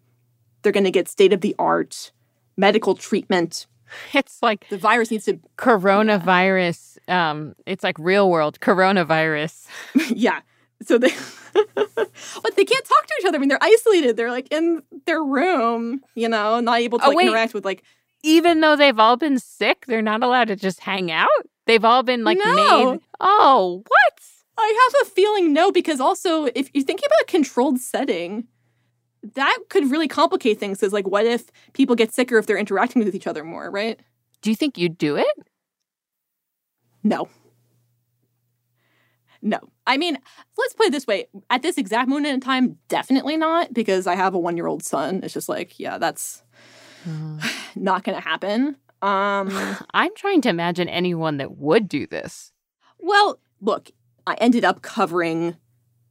They're 0.60 0.72
going 0.72 0.84
to 0.84 0.90
get 0.90 1.08
state 1.08 1.32
of 1.32 1.40
the 1.40 1.56
art 1.58 2.12
medical 2.56 2.94
treatment. 2.94 3.66
It's 4.14 4.42
like 4.42 4.68
the 4.68 4.78
virus 4.78 5.10
needs 5.10 5.24
to 5.26 5.40
coronavirus. 5.58 6.98
Yeah. 7.08 7.30
Um, 7.30 7.54
it's 7.66 7.82
like 7.82 7.98
real 7.98 8.30
world 8.30 8.60
coronavirus. 8.60 9.66
yeah. 10.14 10.40
So 10.82 10.98
they, 10.98 11.10
but 11.54 12.56
they 12.56 12.64
can't 12.64 12.84
talk 12.84 13.06
to 13.06 13.14
each 13.20 13.26
other. 13.26 13.36
I 13.36 13.38
mean, 13.38 13.48
they're 13.48 13.58
isolated. 13.62 14.16
They're 14.16 14.30
like 14.30 14.52
in 14.52 14.82
their 15.06 15.22
room, 15.22 16.00
you 16.14 16.28
know, 16.28 16.60
not 16.60 16.80
able 16.80 16.98
to 16.98 17.06
oh, 17.06 17.10
like, 17.10 17.26
interact 17.26 17.54
with 17.54 17.64
like. 17.64 17.82
Even 18.24 18.60
though 18.60 18.76
they've 18.76 18.98
all 18.98 19.16
been 19.16 19.38
sick, 19.38 19.86
they're 19.86 20.02
not 20.02 20.22
allowed 20.22 20.48
to 20.48 20.56
just 20.56 20.80
hang 20.80 21.10
out. 21.10 21.28
They've 21.66 21.84
all 21.84 22.02
been 22.02 22.22
like 22.22 22.38
no. 22.38 22.92
made. 22.92 23.00
Oh, 23.20 23.82
what? 23.86 24.12
I 24.58 24.90
have 24.92 25.08
a 25.08 25.10
feeling 25.10 25.52
no, 25.52 25.72
because 25.72 26.00
also 26.00 26.44
if 26.54 26.70
you're 26.72 26.84
thinking 26.84 27.06
about 27.06 27.22
a 27.22 27.26
controlled 27.26 27.80
setting, 27.80 28.46
that 29.34 29.58
could 29.68 29.90
really 29.90 30.08
complicate 30.08 30.58
things. 30.58 30.78
Because 30.78 30.92
like, 30.92 31.06
what 31.06 31.26
if 31.26 31.50
people 31.72 31.96
get 31.96 32.12
sicker 32.12 32.38
if 32.38 32.46
they're 32.46 32.58
interacting 32.58 33.04
with 33.04 33.14
each 33.14 33.26
other 33.26 33.44
more, 33.44 33.70
right? 33.70 33.98
Do 34.42 34.50
you 34.50 34.56
think 34.56 34.76
you'd 34.76 34.98
do 34.98 35.16
it? 35.16 35.26
No. 37.04 37.28
No. 39.40 39.58
I 39.86 39.96
mean, 39.96 40.18
let's 40.56 40.74
put 40.74 40.86
it 40.86 40.92
this 40.92 41.06
way. 41.06 41.26
At 41.50 41.62
this 41.62 41.78
exact 41.78 42.08
moment 42.08 42.34
in 42.34 42.40
time, 42.40 42.78
definitely 42.88 43.36
not, 43.36 43.74
because 43.74 44.06
I 44.06 44.14
have 44.14 44.34
a 44.34 44.38
one 44.38 44.56
year 44.56 44.66
old 44.66 44.84
son. 44.84 45.20
It's 45.22 45.34
just 45.34 45.48
like, 45.48 45.78
yeah, 45.78 45.98
that's 45.98 46.42
not 47.76 48.04
going 48.04 48.16
to 48.16 48.26
happen. 48.28 48.76
Um, 49.02 49.50
I'm 49.94 50.14
trying 50.16 50.40
to 50.42 50.48
imagine 50.48 50.88
anyone 50.88 51.38
that 51.38 51.58
would 51.58 51.88
do 51.88 52.06
this. 52.06 52.52
Well, 52.98 53.40
look, 53.60 53.90
I 54.26 54.34
ended 54.34 54.64
up 54.64 54.82
covering 54.82 55.56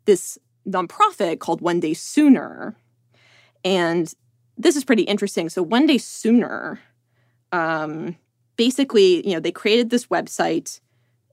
this 0.06 0.38
nonprofit 0.68 1.40
called 1.40 1.62
One 1.62 1.80
Day 1.80 1.94
Sooner. 1.94 2.76
And 3.64 4.12
this 4.58 4.76
is 4.76 4.84
pretty 4.84 5.04
interesting. 5.04 5.50
So, 5.50 5.62
One 5.62 5.86
Day 5.86 5.98
Sooner, 5.98 6.80
um, 7.52 8.16
basically, 8.56 9.26
you 9.28 9.34
know, 9.34 9.40
they 9.40 9.52
created 9.52 9.90
this 9.90 10.08
website 10.08 10.80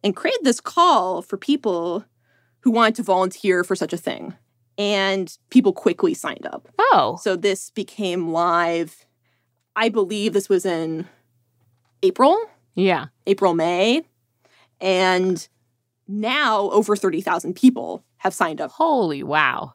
and 0.02 0.14
created 0.16 0.44
this 0.44 0.60
call 0.60 1.22
for 1.22 1.36
people 1.36 2.04
who 2.60 2.70
wanted 2.70 2.96
to 2.96 3.02
volunteer 3.02 3.64
for 3.64 3.76
such 3.76 3.92
a 3.92 3.98
thing. 3.98 4.34
And 4.76 5.36
people 5.50 5.72
quickly 5.72 6.14
signed 6.14 6.46
up. 6.46 6.68
Oh. 6.78 7.18
So, 7.20 7.36
this 7.36 7.70
became 7.70 8.32
live. 8.32 9.06
I 9.74 9.88
believe 9.88 10.32
this 10.32 10.48
was 10.48 10.66
in 10.66 11.06
April. 12.02 12.38
Yeah. 12.74 13.06
April, 13.26 13.54
May. 13.54 14.02
And 14.80 15.46
now 16.06 16.70
over 16.70 16.96
30,000 16.96 17.54
people 17.54 18.04
have 18.18 18.34
signed 18.34 18.60
up. 18.60 18.70
Holy 18.70 19.22
wow. 19.22 19.74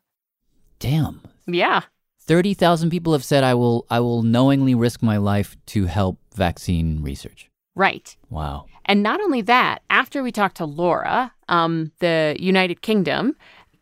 Damn. 0.80 1.22
Yeah. 1.46 1.82
30,000 2.25 2.89
people 2.89 3.13
have 3.13 3.24
said 3.24 3.44
I 3.44 3.53
will 3.53 3.86
I 3.89 4.00
will 4.00 4.24
knowingly 4.24 4.75
risk 4.75 5.01
my 5.01 5.18
life 5.18 5.56
to 5.68 5.86
help 5.86 6.20
vaccine 6.36 7.01
research. 7.01 7.50
Right. 7.75 8.15
Wow. 8.30 8.65
And 8.86 9.01
not 9.01 9.22
only 9.22 9.42
that, 9.42 9.82
after 9.89 10.22
we 10.22 10.32
talked 10.32 10.58
to 10.58 10.65
Laura, 10.65 11.34
um, 11.50 11.92
the 12.00 12.36
United 12.39 12.82
Kingdom 12.82 13.36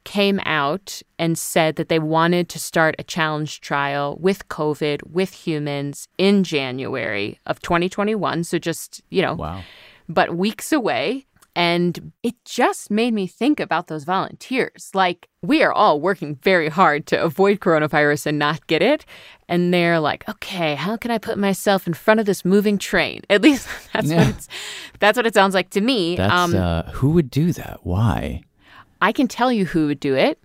came 0.03 0.39
out 0.45 1.01
and 1.19 1.38
said 1.38 1.75
that 1.75 1.89
they 1.89 2.00
wanted 2.00 2.50
to 2.50 2.60
start 2.60 2.95
a 2.98 3.03
challenge 3.03 3.62
trial 3.62 4.17
with 4.19 4.48
COVID 4.48 5.03
with 5.07 5.33
humans 5.33 6.07
in 6.17 6.43
January 6.43 7.39
of 7.45 7.62
2021. 7.62 8.43
So 8.43 8.57
just, 8.57 9.01
you 9.10 9.21
know, 9.21 9.36
wow. 9.36 9.62
but 10.10 10.36
weeks 10.36 10.71
away. 10.71 11.27
And 11.53 12.13
it 12.24 12.36
just 12.46 12.89
made 12.89 13.13
me 13.13 13.27
think 13.27 13.60
about 13.60 13.88
those 13.88 14.05
volunteers. 14.05 14.89
Like, 14.93 15.27
we 15.41 15.63
are 15.63 15.74
all 15.74 16.00
working 16.00 16.36
very 16.36 16.70
hard 16.70 17.05
to 17.08 17.22
avoid 17.22 17.60
coronavirus 17.60 18.27
and 18.27 18.39
not 18.39 18.65
get 18.67 18.81
it. 18.81 19.05
And 19.50 19.74
they're 19.74 20.00
like, 20.00 20.27
okay, 20.29 20.75
how 20.75 20.96
can 20.96 21.12
I 21.12 21.17
put 21.17 21.38
myself 21.38 21.88
in 21.88 21.93
front 21.93 22.22
of 22.22 22.25
this 22.25 22.46
moving 22.46 22.77
train? 22.77 23.22
At 23.29 23.41
least 23.41 23.67
that's, 23.91 24.10
yeah. 24.10 24.17
what, 24.17 24.27
it's, 24.29 24.48
that's 25.00 25.17
what 25.17 25.27
it 25.27 25.34
sounds 25.34 25.53
like 25.53 25.72
to 25.72 25.81
me. 25.81 26.15
That's, 26.15 26.34
um, 26.34 26.55
uh, 26.55 26.84
who 26.91 27.12
would 27.12 27.29
do 27.29 27.51
that? 27.53 27.79
Why? 27.84 28.43
I 29.01 29.12
can 29.12 29.27
tell 29.27 29.51
you 29.51 29.65
who 29.65 29.88
would 29.88 30.00
do 30.00 30.15
it, 30.15 30.39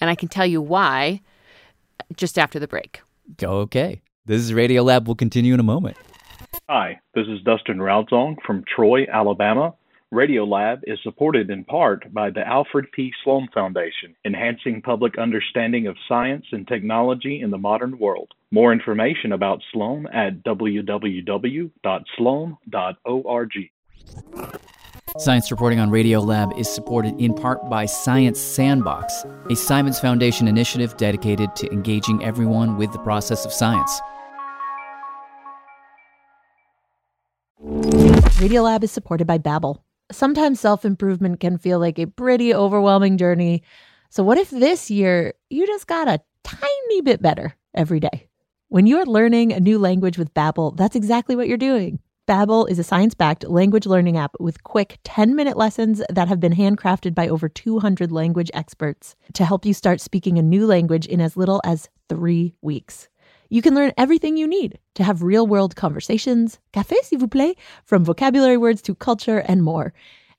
and 0.00 0.10
I 0.10 0.14
can 0.14 0.28
tell 0.28 0.46
you 0.46 0.60
why 0.60 1.20
just 2.16 2.38
after 2.38 2.58
the 2.58 2.66
break. 2.66 3.02
Okay. 3.42 4.00
This 4.26 4.40
is 4.40 4.54
Radio 4.54 4.82
Lab. 4.82 5.06
We'll 5.06 5.16
continue 5.16 5.54
in 5.54 5.60
a 5.60 5.64
moment. 5.64 5.96
Hi, 6.68 7.00
this 7.14 7.26
is 7.28 7.42
Dustin 7.42 7.78
Raudzong 7.78 8.36
from 8.46 8.64
Troy, 8.74 9.06
Alabama. 9.12 9.74
Radio 10.14 10.44
Lab 10.44 10.78
is 10.84 11.00
supported 11.02 11.50
in 11.50 11.64
part 11.64 12.14
by 12.14 12.30
the 12.30 12.46
Alfred 12.46 12.86
P. 12.92 13.12
Sloan 13.24 13.48
Foundation, 13.52 14.14
enhancing 14.24 14.80
public 14.80 15.18
understanding 15.18 15.88
of 15.88 15.96
science 16.08 16.46
and 16.52 16.68
technology 16.68 17.40
in 17.40 17.50
the 17.50 17.58
modern 17.58 17.98
world. 17.98 18.30
More 18.52 18.72
information 18.72 19.32
about 19.32 19.60
Sloan 19.72 20.06
at 20.06 20.44
www.sloan.org. 20.44 21.72
Science 25.18 25.50
reporting 25.50 25.80
on 25.80 25.90
Radio 25.90 26.20
Lab 26.20 26.52
is 26.56 26.72
supported 26.72 27.20
in 27.20 27.34
part 27.34 27.68
by 27.68 27.84
Science 27.84 28.40
Sandbox, 28.40 29.26
a 29.50 29.56
Simons 29.56 29.98
Foundation 29.98 30.46
initiative 30.46 30.96
dedicated 30.96 31.56
to 31.56 31.68
engaging 31.72 32.24
everyone 32.24 32.76
with 32.76 32.92
the 32.92 33.00
process 33.00 33.44
of 33.44 33.52
science. 33.52 34.00
Radiolab 38.38 38.84
is 38.84 38.92
supported 38.92 39.26
by 39.26 39.38
Babbel. 39.38 39.80
Sometimes 40.12 40.60
self-improvement 40.60 41.40
can 41.40 41.56
feel 41.56 41.78
like 41.78 41.98
a 41.98 42.06
pretty 42.06 42.54
overwhelming 42.54 43.16
journey. 43.16 43.62
So 44.10 44.22
what 44.22 44.38
if 44.38 44.50
this 44.50 44.90
year 44.90 45.34
you 45.50 45.66
just 45.66 45.86
got 45.86 46.08
a 46.08 46.20
tiny 46.42 47.00
bit 47.00 47.22
better 47.22 47.56
every 47.74 48.00
day? 48.00 48.28
When 48.68 48.86
you're 48.86 49.06
learning 49.06 49.52
a 49.52 49.60
new 49.60 49.78
language 49.78 50.18
with 50.18 50.34
Babbel, 50.34 50.76
that's 50.76 50.94
exactly 50.94 51.36
what 51.36 51.48
you're 51.48 51.56
doing. 51.56 52.00
Babbel 52.26 52.68
is 52.70 52.78
a 52.78 52.84
science-backed 52.84 53.44
language 53.48 53.86
learning 53.86 54.16
app 54.16 54.34
with 54.40 54.62
quick 54.62 54.98
10-minute 55.04 55.56
lessons 55.56 56.02
that 56.08 56.28
have 56.28 56.40
been 56.40 56.54
handcrafted 56.54 57.14
by 57.14 57.28
over 57.28 57.48
200 57.48 58.10
language 58.10 58.50
experts 58.54 59.14
to 59.34 59.44
help 59.44 59.66
you 59.66 59.74
start 59.74 60.00
speaking 60.00 60.38
a 60.38 60.42
new 60.42 60.66
language 60.66 61.06
in 61.06 61.20
as 61.20 61.36
little 61.36 61.60
as 61.64 61.88
3 62.08 62.54
weeks. 62.62 63.08
You 63.48 63.62
can 63.62 63.74
learn 63.74 63.92
everything 63.96 64.36
you 64.36 64.46
need 64.46 64.78
to 64.94 65.04
have 65.04 65.22
real-world 65.22 65.76
conversations, 65.76 66.58
café 66.72 66.96
s'il 67.02 67.18
vous 67.18 67.28
plaît, 67.28 67.56
from 67.84 68.04
vocabulary 68.04 68.56
words 68.56 68.82
to 68.82 68.94
culture 68.94 69.38
and 69.38 69.62
more. 69.62 69.92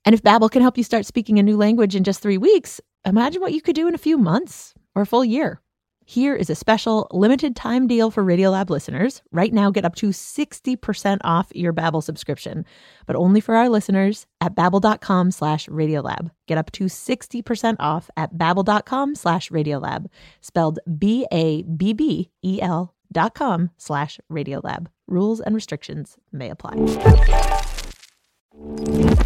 And 0.06 0.14
if 0.14 0.22
Babbel 0.22 0.52
can 0.52 0.62
help 0.62 0.78
you 0.78 0.84
start 0.84 1.06
speaking 1.06 1.40
a 1.40 1.44
new 1.44 1.58
language 1.58 1.96
in 1.96 2.04
just 2.04 2.22
3 2.22 2.38
weeks, 2.38 2.82
imagine 3.06 3.42
what 3.42 3.54
you 3.54 3.62
could 3.62 3.76
do 3.76 3.88
in 3.88 3.96
a 3.96 4.00
few 4.00 4.18
months 4.18 4.74
or 4.96 5.02
a 5.04 5.06
full 5.06 5.26
year. 5.26 5.62
Here 6.08 6.36
is 6.36 6.52
a 6.52 6.56
special 6.56 7.08
limited 7.12 7.56
time 7.56 7.88
deal 7.88 8.12
for 8.12 8.24
Radiolab 8.24 8.70
listeners. 8.70 9.24
Right 9.32 9.52
now, 9.52 9.72
get 9.72 9.86
up 9.86 9.96
to 9.96 10.10
60% 10.10 11.18
off 11.24 11.52
your 11.56 11.74
Babbel 11.74 12.04
subscription, 12.04 12.64
but 13.08 13.16
only 13.16 13.42
for 13.42 13.56
our 13.56 13.70
listeners 13.70 14.28
at 14.40 14.54
babbel.com 14.54 15.32
slash 15.32 15.68
Radiolab. 15.68 16.30
Get 16.46 16.60
up 16.60 16.70
to 16.74 16.84
60% 16.84 17.78
off 17.80 18.12
at 18.16 18.36
babbel.com 18.36 19.16
slash 19.16 19.50
Radiolab, 19.50 20.06
spelled 20.42 20.78
B-A-B-B-E-L 21.00 22.95
com 23.34 23.72
slash 23.78 24.20
Radiolab. 24.32 24.88
Rules 25.08 25.40
and 25.40 25.56
restrictions 25.56 26.18
may 26.32 26.50
apply. 26.50 26.76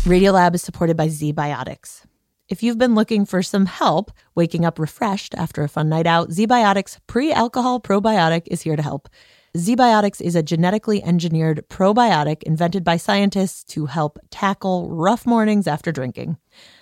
Radiolab 0.05 0.55
is 0.55 0.61
supported 0.61 0.95
by 0.95 1.07
ZBiotics. 1.07 2.03
If 2.47 2.63
you've 2.63 2.77
been 2.77 2.95
looking 2.95 3.25
for 3.25 3.43
some 3.43 3.67
help 3.67 4.11
waking 4.33 4.65
up 4.65 4.79
refreshed 4.79 5.35
after 5.35 5.63
a 5.63 5.69
fun 5.69 5.89
night 5.89 6.07
out, 6.07 6.29
ZBiotics 6.29 6.97
pre 7.07 7.31
alcohol 7.31 7.79
probiotic 7.79 8.43
is 8.47 8.61
here 8.61 8.75
to 8.75 8.81
help. 8.81 9.07
ZBiotics 9.57 10.21
is 10.21 10.35
a 10.35 10.43
genetically 10.43 11.03
engineered 11.03 11.65
probiotic 11.69 12.43
invented 12.43 12.83
by 12.83 12.97
scientists 12.97 13.63
to 13.63 13.87
help 13.87 14.19
tackle 14.29 14.89
rough 14.91 15.25
mornings 15.25 15.67
after 15.67 15.91
drinking. 15.91 16.37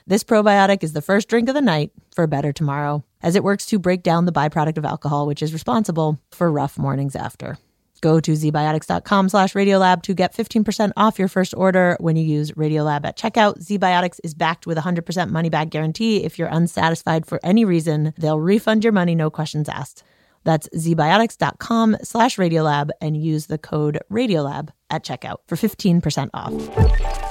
This 0.06 0.24
probiotic 0.24 0.84
is 0.84 0.94
the 0.94 1.02
first 1.02 1.30
drink 1.30 1.48
of 1.48 1.56
the 1.56 1.62
night 1.62 1.92
for 2.14 2.24
a 2.24 2.28
better 2.28 2.52
tomorrow. 2.52 3.04
As 3.22 3.36
it 3.36 3.44
works 3.44 3.66
to 3.68 3.80
break 3.80 4.04
down 4.04 4.26
the 4.26 4.32
byproduct 4.32 4.78
of 4.78 4.86
alcohol, 4.86 5.28
which 5.28 5.42
is 5.42 5.54
responsible 5.54 6.20
for 6.32 6.52
rough 6.52 6.78
mornings 6.78 7.16
after. 7.16 7.58
Go 8.02 8.20
to 8.20 8.32
zbiotics.com 8.32 9.30
slash 9.30 9.54
radiolab 9.54 10.04
to 10.04 10.14
get 10.14 10.36
15% 10.36 10.92
off 10.98 11.20
your 11.20 11.28
first 11.28 11.54
order 11.56 11.98
when 12.00 12.16
you 12.16 12.24
use 12.24 12.52
Radiolab 12.52 13.06
at 13.06 13.18
checkout. 13.18 13.60
ZBiotics 13.60 14.20
is 14.24 14.34
backed 14.34 14.68
with 14.68 14.78
a 14.78 14.82
100% 14.82 15.30
money 15.30 15.50
back 15.50 15.70
guarantee. 15.70 16.24
If 16.24 16.38
you're 16.38 16.48
unsatisfied 16.48 17.26
for 17.26 17.40
any 17.44 17.66
reason, 17.66 18.14
they'll 18.18 18.40
refund 18.40 18.84
your 18.84 18.94
money, 18.94 19.16
no 19.16 19.30
questions 19.30 19.70
asked. 19.70 20.04
That's 20.44 20.70
zbiotics.com 20.70 21.98
slash 22.04 22.38
radiolab 22.38 22.92
and 23.02 23.18
use 23.18 23.48
the 23.48 23.58
code 23.58 24.00
radiolab 24.12 24.70
at 24.90 25.04
checkout 25.04 25.38
for 25.48 25.56
15% 25.56 26.30
off. 26.34 27.27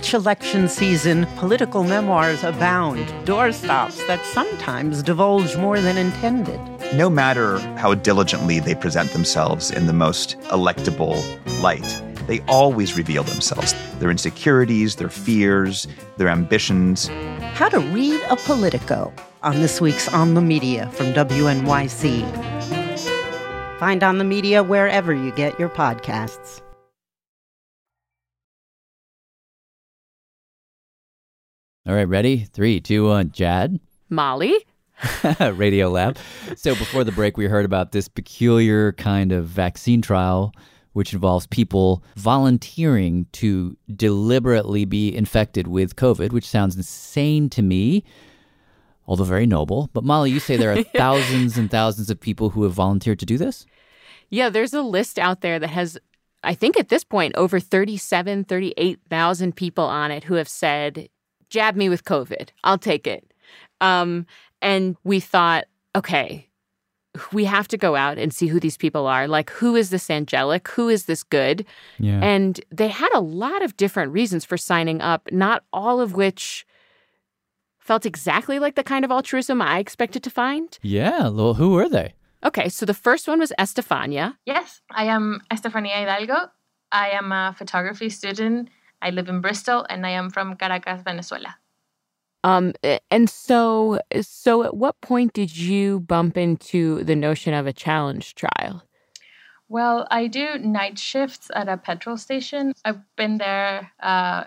Each 0.00 0.14
election 0.14 0.66
season, 0.66 1.26
political 1.36 1.84
memoirs 1.84 2.42
abound, 2.42 3.06
doorstops 3.26 4.06
that 4.06 4.24
sometimes 4.24 5.02
divulge 5.02 5.58
more 5.58 5.78
than 5.78 5.98
intended. 5.98 6.58
No 6.94 7.10
matter 7.10 7.58
how 7.76 7.92
diligently 7.92 8.60
they 8.60 8.74
present 8.74 9.10
themselves 9.10 9.70
in 9.70 9.86
the 9.86 9.92
most 9.92 10.40
electable 10.44 11.22
light, 11.60 12.02
they 12.26 12.40
always 12.48 12.96
reveal 12.96 13.24
themselves 13.24 13.74
their 13.98 14.10
insecurities, 14.10 14.96
their 14.96 15.10
fears, 15.10 15.86
their 16.16 16.30
ambitions. 16.30 17.08
How 17.52 17.68
to 17.68 17.80
read 17.80 18.22
a 18.30 18.36
Politico 18.36 19.12
on 19.42 19.56
this 19.56 19.82
week's 19.82 20.08
On 20.14 20.32
the 20.32 20.40
Media 20.40 20.88
from 20.92 21.12
WNYC. 21.12 22.24
Find 23.78 24.02
On 24.02 24.16
the 24.16 24.24
Media 24.24 24.62
wherever 24.62 25.12
you 25.12 25.30
get 25.32 25.60
your 25.60 25.68
podcasts. 25.68 26.62
All 31.90 31.96
right, 31.96 32.06
ready? 32.06 32.44
Three, 32.44 32.80
two, 32.80 33.08
one. 33.08 33.32
Jad. 33.32 33.80
Molly. 34.10 34.54
Radio 35.40 35.88
Lab. 35.88 36.18
So 36.54 36.76
before 36.76 37.02
the 37.02 37.10
break, 37.10 37.36
we 37.36 37.46
heard 37.46 37.64
about 37.64 37.90
this 37.90 38.06
peculiar 38.06 38.92
kind 38.92 39.32
of 39.32 39.46
vaccine 39.46 40.00
trial, 40.00 40.54
which 40.92 41.12
involves 41.12 41.48
people 41.48 42.04
volunteering 42.14 43.26
to 43.32 43.76
deliberately 43.96 44.84
be 44.84 45.12
infected 45.12 45.66
with 45.66 45.96
COVID, 45.96 46.30
which 46.30 46.46
sounds 46.46 46.76
insane 46.76 47.50
to 47.50 47.60
me, 47.60 48.04
although 49.08 49.24
very 49.24 49.46
noble. 49.46 49.90
But 49.92 50.04
Molly, 50.04 50.30
you 50.30 50.38
say 50.38 50.56
there 50.56 50.72
are 50.72 50.84
thousands 50.94 51.58
and 51.58 51.68
thousands 51.68 52.08
of 52.08 52.20
people 52.20 52.50
who 52.50 52.62
have 52.62 52.72
volunteered 52.72 53.18
to 53.18 53.26
do 53.26 53.36
this? 53.36 53.66
Yeah, 54.28 54.48
there's 54.48 54.74
a 54.74 54.82
list 54.82 55.18
out 55.18 55.40
there 55.40 55.58
that 55.58 55.70
has 55.70 55.98
I 56.44 56.54
think 56.54 56.78
at 56.78 56.88
this 56.88 57.02
point 57.02 57.34
over 57.34 57.58
37, 57.58 58.44
38,000 58.44 59.56
people 59.56 59.86
on 59.86 60.12
it 60.12 60.22
who 60.22 60.34
have 60.34 60.48
said 60.48 61.08
jab 61.50 61.76
me 61.76 61.88
with 61.88 62.04
COVID. 62.04 62.50
I'll 62.64 62.78
take 62.78 63.06
it. 63.06 63.32
Um, 63.80 64.26
and 64.62 64.96
we 65.04 65.20
thought, 65.20 65.64
okay, 65.94 66.48
we 67.32 67.44
have 67.44 67.66
to 67.68 67.76
go 67.76 67.96
out 67.96 68.18
and 68.18 68.32
see 68.32 68.46
who 68.46 68.60
these 68.60 68.76
people 68.76 69.06
are. 69.06 69.26
Like, 69.26 69.50
who 69.50 69.74
is 69.74 69.90
this 69.90 70.08
angelic? 70.10 70.68
Who 70.68 70.88
is 70.88 71.06
this 71.06 71.22
good? 71.22 71.66
Yeah. 71.98 72.20
And 72.22 72.60
they 72.70 72.88
had 72.88 73.10
a 73.14 73.20
lot 73.20 73.62
of 73.62 73.76
different 73.76 74.12
reasons 74.12 74.44
for 74.44 74.56
signing 74.56 75.00
up, 75.00 75.28
not 75.32 75.64
all 75.72 76.00
of 76.00 76.14
which 76.14 76.64
felt 77.78 78.06
exactly 78.06 78.58
like 78.58 78.76
the 78.76 78.84
kind 78.84 79.04
of 79.04 79.10
altruism 79.10 79.60
I 79.60 79.78
expected 79.78 80.22
to 80.22 80.30
find. 80.30 80.78
Yeah. 80.82 81.28
Well, 81.28 81.54
who 81.54 81.70
were 81.70 81.88
they? 81.88 82.14
Okay, 82.44 82.68
so 82.68 82.86
the 82.86 82.94
first 82.94 83.28
one 83.28 83.40
was 83.40 83.52
Estefania. 83.58 84.38
Yes, 84.46 84.80
I 84.90 85.04
am 85.06 85.40
Estefania 85.50 85.96
Hidalgo. 85.96 86.50
I 86.92 87.10
am 87.10 87.32
a 87.32 87.54
photography 87.56 88.08
student 88.08 88.68
I 89.02 89.10
live 89.10 89.28
in 89.28 89.40
Bristol 89.40 89.86
and 89.88 90.06
I 90.06 90.10
am 90.10 90.30
from 90.30 90.56
Caracas, 90.56 91.02
Venezuela. 91.02 91.56
Um, 92.42 92.72
and 93.10 93.28
so, 93.28 94.00
so 94.22 94.62
at 94.62 94.76
what 94.76 95.00
point 95.00 95.34
did 95.34 95.56
you 95.56 96.00
bump 96.00 96.36
into 96.36 97.04
the 97.04 97.16
notion 97.16 97.52
of 97.52 97.66
a 97.66 97.72
challenge 97.72 98.34
trial? 98.34 98.82
Well, 99.68 100.06
I 100.10 100.26
do 100.26 100.58
night 100.58 100.98
shifts 100.98 101.50
at 101.54 101.68
a 101.68 101.76
petrol 101.76 102.16
station. 102.16 102.72
I've 102.84 103.02
been 103.16 103.38
there 103.38 103.92
uh, 104.00 104.44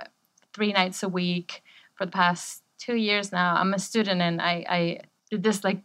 three 0.54 0.74
nights 0.74 1.04
a 1.04 1.10
week 1.10 1.62
for 1.96 2.06
the 2.06 2.12
past 2.12 2.64
two 2.78 2.96
years 2.96 3.32
now. 3.32 3.56
I'm 3.56 3.74
a 3.74 3.80
student 3.80 4.22
and 4.22 4.42
I, 4.42 4.66
I 4.68 5.00
did 5.30 5.44
this 5.44 5.64
like 5.64 5.82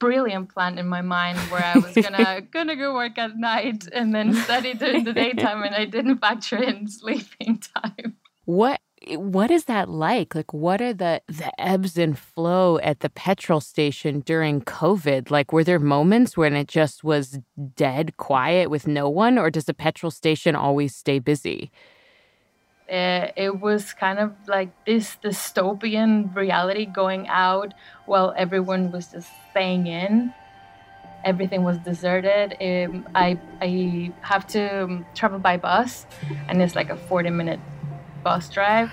brilliant 0.00 0.52
plan 0.52 0.78
in 0.78 0.88
my 0.88 1.02
mind 1.02 1.38
where 1.50 1.64
I 1.64 1.78
was 1.78 1.94
gonna 1.94 2.40
gonna 2.50 2.74
go 2.74 2.94
work 2.94 3.18
at 3.18 3.36
night 3.36 3.86
and 3.92 4.12
then 4.12 4.34
study 4.34 4.74
during 4.74 5.04
the 5.04 5.12
daytime, 5.12 5.62
and 5.62 5.74
I 5.74 5.84
didn't 5.84 6.18
factor 6.18 6.56
in 6.56 6.88
sleeping 6.88 7.62
time. 7.76 8.16
What 8.46 8.80
what 9.14 9.50
is 9.50 9.64
that 9.66 9.88
like? 9.88 10.34
Like, 10.34 10.52
what 10.52 10.80
are 10.80 10.92
the 10.92 11.22
the 11.28 11.52
ebbs 11.60 11.96
and 11.96 12.18
flow 12.18 12.78
at 12.78 13.00
the 13.00 13.10
petrol 13.10 13.60
station 13.60 14.20
during 14.20 14.62
COVID? 14.62 15.30
Like, 15.30 15.52
were 15.52 15.64
there 15.64 15.78
moments 15.78 16.36
when 16.36 16.54
it 16.54 16.68
just 16.68 17.04
was 17.04 17.38
dead 17.76 18.16
quiet 18.16 18.70
with 18.70 18.86
no 18.86 19.08
one, 19.08 19.38
or 19.38 19.50
does 19.50 19.66
the 19.66 19.74
petrol 19.74 20.10
station 20.10 20.56
always 20.56 20.94
stay 20.94 21.18
busy? 21.18 21.70
Uh, 22.90 23.30
it 23.36 23.60
was 23.60 23.92
kind 23.92 24.18
of 24.18 24.32
like 24.48 24.70
this 24.84 25.16
dystopian 25.22 26.34
reality 26.34 26.86
going 26.86 27.28
out 27.28 27.72
while 28.06 28.34
everyone 28.36 28.90
was 28.90 29.12
just 29.12 29.30
staying 29.50 29.86
in. 29.86 30.34
Everything 31.24 31.62
was 31.62 31.78
deserted. 31.78 32.56
Um, 32.60 33.06
I 33.14 33.38
I 33.60 34.12
have 34.22 34.46
to 34.48 34.84
um, 34.84 35.06
travel 35.14 35.38
by 35.38 35.56
bus, 35.56 36.06
and 36.48 36.60
it's 36.60 36.74
like 36.74 36.90
a 36.90 36.96
forty 36.96 37.30
minute 37.30 37.60
bus 38.24 38.48
drive. 38.48 38.90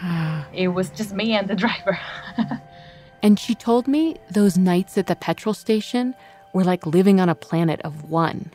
it 0.54 0.68
was 0.68 0.90
just 0.92 1.14
me 1.14 1.34
and 1.34 1.48
the 1.48 1.56
driver. 1.56 2.00
and 3.24 3.40
she 3.40 3.56
told 3.56 3.88
me 3.88 4.18
those 4.30 4.58
nights 4.58 4.98
at 4.98 5.08
the 5.08 5.16
petrol 5.16 5.54
station 5.54 6.14
were 6.54 6.64
like 6.64 6.86
living 6.86 7.20
on 7.20 7.30
a 7.30 7.36
planet 7.36 7.82
of 7.82 8.12
one. 8.12 8.52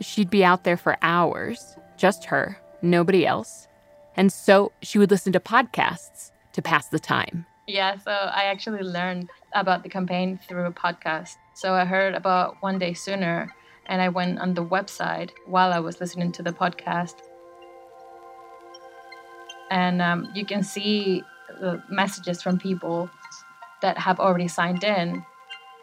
She'd 0.00 0.30
be 0.30 0.44
out 0.44 0.64
there 0.64 0.76
for 0.76 0.96
hours, 1.02 1.76
just 1.96 2.24
her, 2.26 2.58
nobody 2.82 3.26
else. 3.26 3.68
And 4.16 4.32
so 4.32 4.72
she 4.82 4.98
would 4.98 5.10
listen 5.10 5.32
to 5.32 5.40
podcasts 5.40 6.30
to 6.52 6.62
pass 6.62 6.88
the 6.88 6.98
time. 6.98 7.46
Yeah, 7.66 7.96
so 7.96 8.10
I 8.10 8.44
actually 8.44 8.82
learned 8.82 9.30
about 9.54 9.82
the 9.82 9.88
campaign 9.88 10.38
through 10.46 10.66
a 10.66 10.72
podcast. 10.72 11.36
So 11.54 11.72
I 11.74 11.84
heard 11.84 12.14
about 12.14 12.56
One 12.60 12.78
Day 12.78 12.94
Sooner 12.94 13.50
and 13.86 14.02
I 14.02 14.08
went 14.08 14.38
on 14.38 14.54
the 14.54 14.64
website 14.64 15.30
while 15.46 15.72
I 15.72 15.80
was 15.80 16.00
listening 16.00 16.32
to 16.32 16.42
the 16.42 16.52
podcast. 16.52 17.14
And 19.70 20.00
um, 20.02 20.30
you 20.34 20.44
can 20.44 20.62
see 20.62 21.22
the 21.60 21.82
messages 21.88 22.42
from 22.42 22.58
people 22.58 23.10
that 23.82 23.98
have 23.98 24.20
already 24.20 24.48
signed 24.48 24.84
in, 24.84 25.24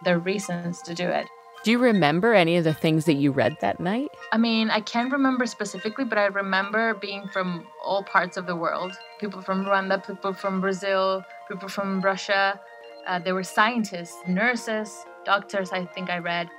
their 0.04 0.20
reasons 0.20 0.82
to 0.84 0.94
do 0.94 1.08
it. 1.08 1.28
Do 1.64 1.70
you 1.70 1.78
remember 1.78 2.34
any 2.34 2.58
of 2.58 2.64
the 2.64 2.74
things 2.74 3.06
that 3.06 3.14
you 3.14 3.32
read 3.32 3.56
that 3.62 3.80
night? 3.80 4.10
I 4.32 4.40
mean, 4.40 4.72
I 4.72 4.80
can't 4.80 5.12
remember 5.12 5.46
specifically, 5.46 6.06
but 6.06 6.18
I 6.18 6.26
remember 6.26 6.96
being 6.96 7.28
from 7.28 7.68
all 7.86 8.04
parts 8.04 8.36
of 8.36 8.48
the 8.48 8.56
world 8.56 8.98
people 9.20 9.44
from 9.44 9.64
Rwanda, 9.64 10.04
people 10.04 10.34
from 10.34 10.60
Brazil, 10.60 11.24
people 11.48 11.70
from 11.70 12.02
Russia. 12.02 12.60
Uh, 13.06 13.20
there 13.20 13.36
were 13.36 13.44
scientists, 13.44 14.18
nurses, 14.28 15.06
doctors, 15.24 15.72
I 15.72 15.86
think 15.86 16.10
I 16.10 16.18
read. 16.18 16.50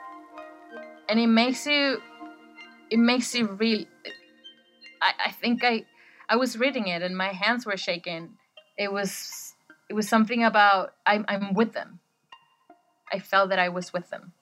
And 1.08 1.18
it 1.18 1.26
makes 1.26 1.66
you, 1.66 2.00
it 2.88 2.98
makes 3.00 3.34
you 3.34 3.46
real. 3.48 3.84
I, 5.02 5.12
I 5.26 5.30
think 5.32 5.64
I, 5.64 5.84
I 6.28 6.36
was 6.36 6.56
reading 6.56 6.86
it 6.86 7.02
and 7.02 7.16
my 7.16 7.32
hands 7.32 7.66
were 7.66 7.76
shaking. 7.76 8.36
It 8.78 8.92
was, 8.92 9.54
it 9.90 9.94
was 9.94 10.08
something 10.08 10.44
about 10.44 10.94
I'm, 11.04 11.24
I'm 11.26 11.54
with 11.54 11.72
them. 11.72 11.98
I 13.12 13.18
felt 13.18 13.48
that 13.48 13.58
I 13.58 13.68
was 13.68 13.92
with 13.92 14.08
them. 14.10 14.32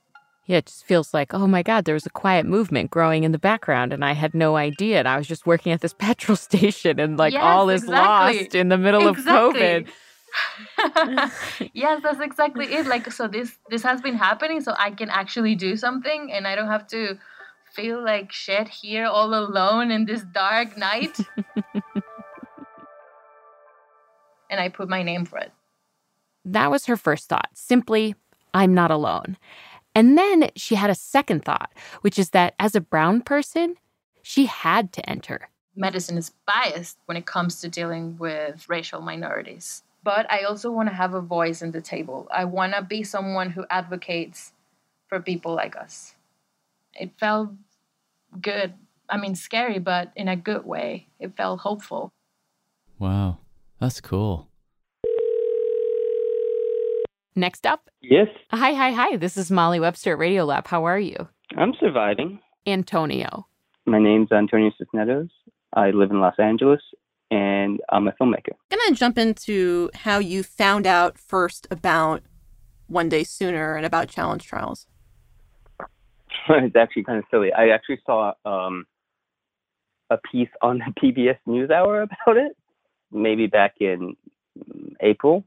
Yeah, 0.51 0.57
it 0.57 0.67
just 0.67 0.85
feels 0.85 1.15
like, 1.15 1.33
oh 1.33 1.47
my 1.47 1.63
God, 1.63 1.85
there 1.85 1.95
was 1.95 2.07
a 2.07 2.11
quiet 2.11 2.45
movement 2.45 2.91
growing 2.91 3.23
in 3.23 3.31
the 3.31 3.39
background, 3.39 3.93
and 3.93 4.05
I 4.05 4.15
had 4.15 4.35
no 4.35 4.57
idea. 4.57 4.99
And 4.99 5.07
I 5.07 5.17
was 5.17 5.29
just 5.29 5.47
working 5.47 5.71
at 5.71 5.81
this 5.81 5.95
petrol 5.99 6.35
station, 6.35 6.99
and 6.99 7.17
like 7.17 7.35
yes, 7.35 7.45
all 7.45 7.71
is 7.71 7.85
exactly. 7.85 8.43
lost 8.43 8.57
in 8.57 8.69
the 8.69 8.77
middle 8.77 9.07
exactly. 9.07 9.61
of 9.77 9.87
COVID. 10.83 11.71
yes, 11.73 12.01
that's 12.03 12.19
exactly 12.19 12.67
it. 12.67 12.89
Like, 12.89 13.13
so 13.13 13.29
this 13.29 13.57
this 13.69 13.85
has 13.85 14.01
been 14.01 14.17
happening, 14.17 14.61
so 14.61 14.75
I 14.77 14.91
can 14.91 15.09
actually 15.09 15.55
do 15.55 15.77
something, 15.77 16.33
and 16.33 16.49
I 16.49 16.57
don't 16.57 16.67
have 16.67 16.89
to 16.89 17.17
feel 17.73 18.03
like 18.05 18.33
shit 18.33 18.67
here 18.67 19.07
all 19.07 19.33
alone 19.33 19.93
in 19.93 20.05
this 20.05 20.25
dark 20.35 20.77
night. 20.77 21.17
and 24.51 24.59
I 24.59 24.69
put 24.69 24.89
my 24.89 25.05
name 25.05 25.27
for 25.27 25.39
it. 25.39 25.53
That 26.45 26.73
was 26.73 26.87
her 26.87 26.97
first 26.97 27.29
thought. 27.29 27.51
Simply, 27.55 28.17
I'm 28.53 28.75
not 28.75 28.91
alone. 28.91 29.37
And 29.95 30.17
then 30.17 30.51
she 30.57 30.77
had 30.77 30.91
a 30.91 30.95
second 30.95 31.45
thought, 31.45 31.73
which 32.01 32.19
is 32.19 32.31
that 32.31 32.55
as 32.59 32.75
a 32.75 32.81
brown 32.81 33.23
person, 33.23 33.77
she 34.23 34.47
had 34.47 34.93
to 34.93 35.09
enter. 35.09 35.49
Medicine 35.75 36.19
is 36.19 36.33
biased 36.47 36.99
when 37.07 37.17
it 37.17 37.27
comes 37.27 37.61
to 37.61 37.69
dealing 37.69 38.17
with 38.19 38.69
racial 38.69 39.01
minorities. 39.01 39.83
But 40.03 40.31
I 40.31 40.43
also 40.43 40.71
want 40.71 40.89
to 40.89 40.95
have 40.95 41.15
a 41.15 41.21
voice 41.21 41.63
in 41.63 41.73
the 41.73 41.81
table. 41.81 42.29
I 42.33 42.45
want 42.45 42.75
to 42.75 42.83
be 42.83 43.03
someone 43.03 43.51
who 43.51 43.65
advocates 43.69 44.53
for 45.09 45.21
people 45.21 45.55
like 45.55 45.77
us. 45.77 46.15
It 46.95 47.13
felt 47.19 47.51
good. 48.41 48.75
I 49.09 49.17
mean, 49.17 49.35
scary, 49.35 49.79
but 49.79 50.13
in 50.17 50.29
a 50.29 50.37
good 50.37 50.65
way. 50.65 51.09
It 51.19 51.37
felt 51.37 51.61
hopeful. 51.61 52.13
Wow, 52.99 53.39
that's 53.81 54.01
cool. 54.01 54.50
Next 57.41 57.67
up. 57.67 57.89
Yes. 58.03 58.29
Hi, 58.51 58.75
hi, 58.75 58.91
hi. 58.91 59.17
This 59.17 59.39
is 59.39 59.51
Molly 59.51 59.81
Webster 59.81 60.13
at 60.13 60.19
Radiolab. 60.19 60.67
How 60.67 60.85
are 60.85 60.99
you? 60.99 61.27
I'm 61.57 61.73
surviving. 61.81 62.39
Antonio. 62.67 63.47
My 63.87 63.99
name's 63.99 64.31
Antonio 64.31 64.71
Cisneros. 64.77 65.31
I 65.73 65.91
live 65.91 66.11
in 66.11 66.21
Los 66.21 66.35
Angeles 66.39 66.83
and 67.31 67.81
I'm 67.89 68.07
a 68.09 68.13
filmmaker. 68.13 68.53
I'm 68.71 68.79
going 68.79 68.93
to 68.93 68.95
jump 68.95 69.17
into 69.17 69.89
how 69.95 70.19
you 70.19 70.43
found 70.43 70.87
out 70.87 71.17
first 71.17 71.67
about 71.71 72.23
One 72.89 73.09
Day 73.09 73.25
Sooner 73.25 73.75
and 73.75 73.87
about 73.87 74.11
challenge 74.11 74.45
trials. 74.45 74.87
it's 76.51 76.77
actually 76.77 77.05
kind 77.05 77.19
of 77.19 77.25
silly. 77.31 77.55
I 77.55 77.69
actually 77.69 78.01
saw 78.05 78.35
um, 78.45 78.85
a 80.11 80.19
piece 80.31 80.51
on 80.61 80.81
the 80.81 80.93
PBS 81.03 81.39
NewsHour 81.49 82.03
about 82.03 82.37
it, 82.37 82.53
maybe 83.11 83.47
back 83.47 83.77
in 83.81 84.15
April, 85.01 85.47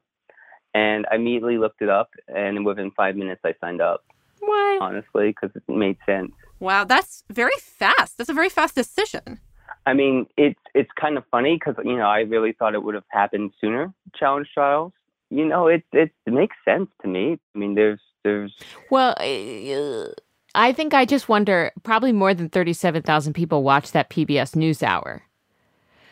and 0.73 1.05
I 1.11 1.15
immediately 1.15 1.57
looked 1.57 1.81
it 1.81 1.89
up, 1.89 2.09
and 2.27 2.65
within 2.65 2.91
five 2.91 3.15
minutes 3.15 3.41
I 3.43 3.53
signed 3.61 3.81
up. 3.81 4.03
Why? 4.39 4.77
Honestly, 4.81 5.29
because 5.29 5.51
it 5.55 5.63
made 5.67 5.97
sense. 6.05 6.31
Wow, 6.59 6.83
that's 6.83 7.23
very 7.29 7.57
fast. 7.59 8.17
That's 8.17 8.29
a 8.29 8.33
very 8.33 8.49
fast 8.49 8.75
decision. 8.75 9.39
I 9.85 9.93
mean, 9.93 10.27
it's 10.37 10.59
it's 10.73 10.91
kind 10.99 11.17
of 11.17 11.23
funny 11.31 11.55
because 11.55 11.75
you 11.83 11.97
know 11.97 12.05
I 12.05 12.21
really 12.21 12.53
thought 12.53 12.73
it 12.73 12.83
would 12.83 12.95
have 12.95 13.03
happened 13.09 13.51
sooner. 13.59 13.93
Challenge 14.15 14.47
trials, 14.53 14.93
you 15.33 15.45
know, 15.45 15.67
it 15.67 15.83
it, 15.91 16.11
it 16.25 16.33
makes 16.33 16.55
sense 16.63 16.89
to 17.01 17.07
me. 17.07 17.39
I 17.55 17.57
mean, 17.57 17.75
there's 17.75 17.99
there's 18.23 18.55
well. 18.89 19.15
Uh, 19.19 20.11
I 20.55 20.71
think 20.71 20.93
I 20.93 21.05
just 21.05 21.27
wonder. 21.27 21.71
Probably 21.81 22.11
more 22.11 22.33
than 22.33 22.49
thirty-seven 22.49 23.01
thousand 23.01 23.33
people 23.33 23.63
watch 23.63 23.91
that 23.91 24.09
PBS 24.09 24.55
NewsHour. 24.55 25.21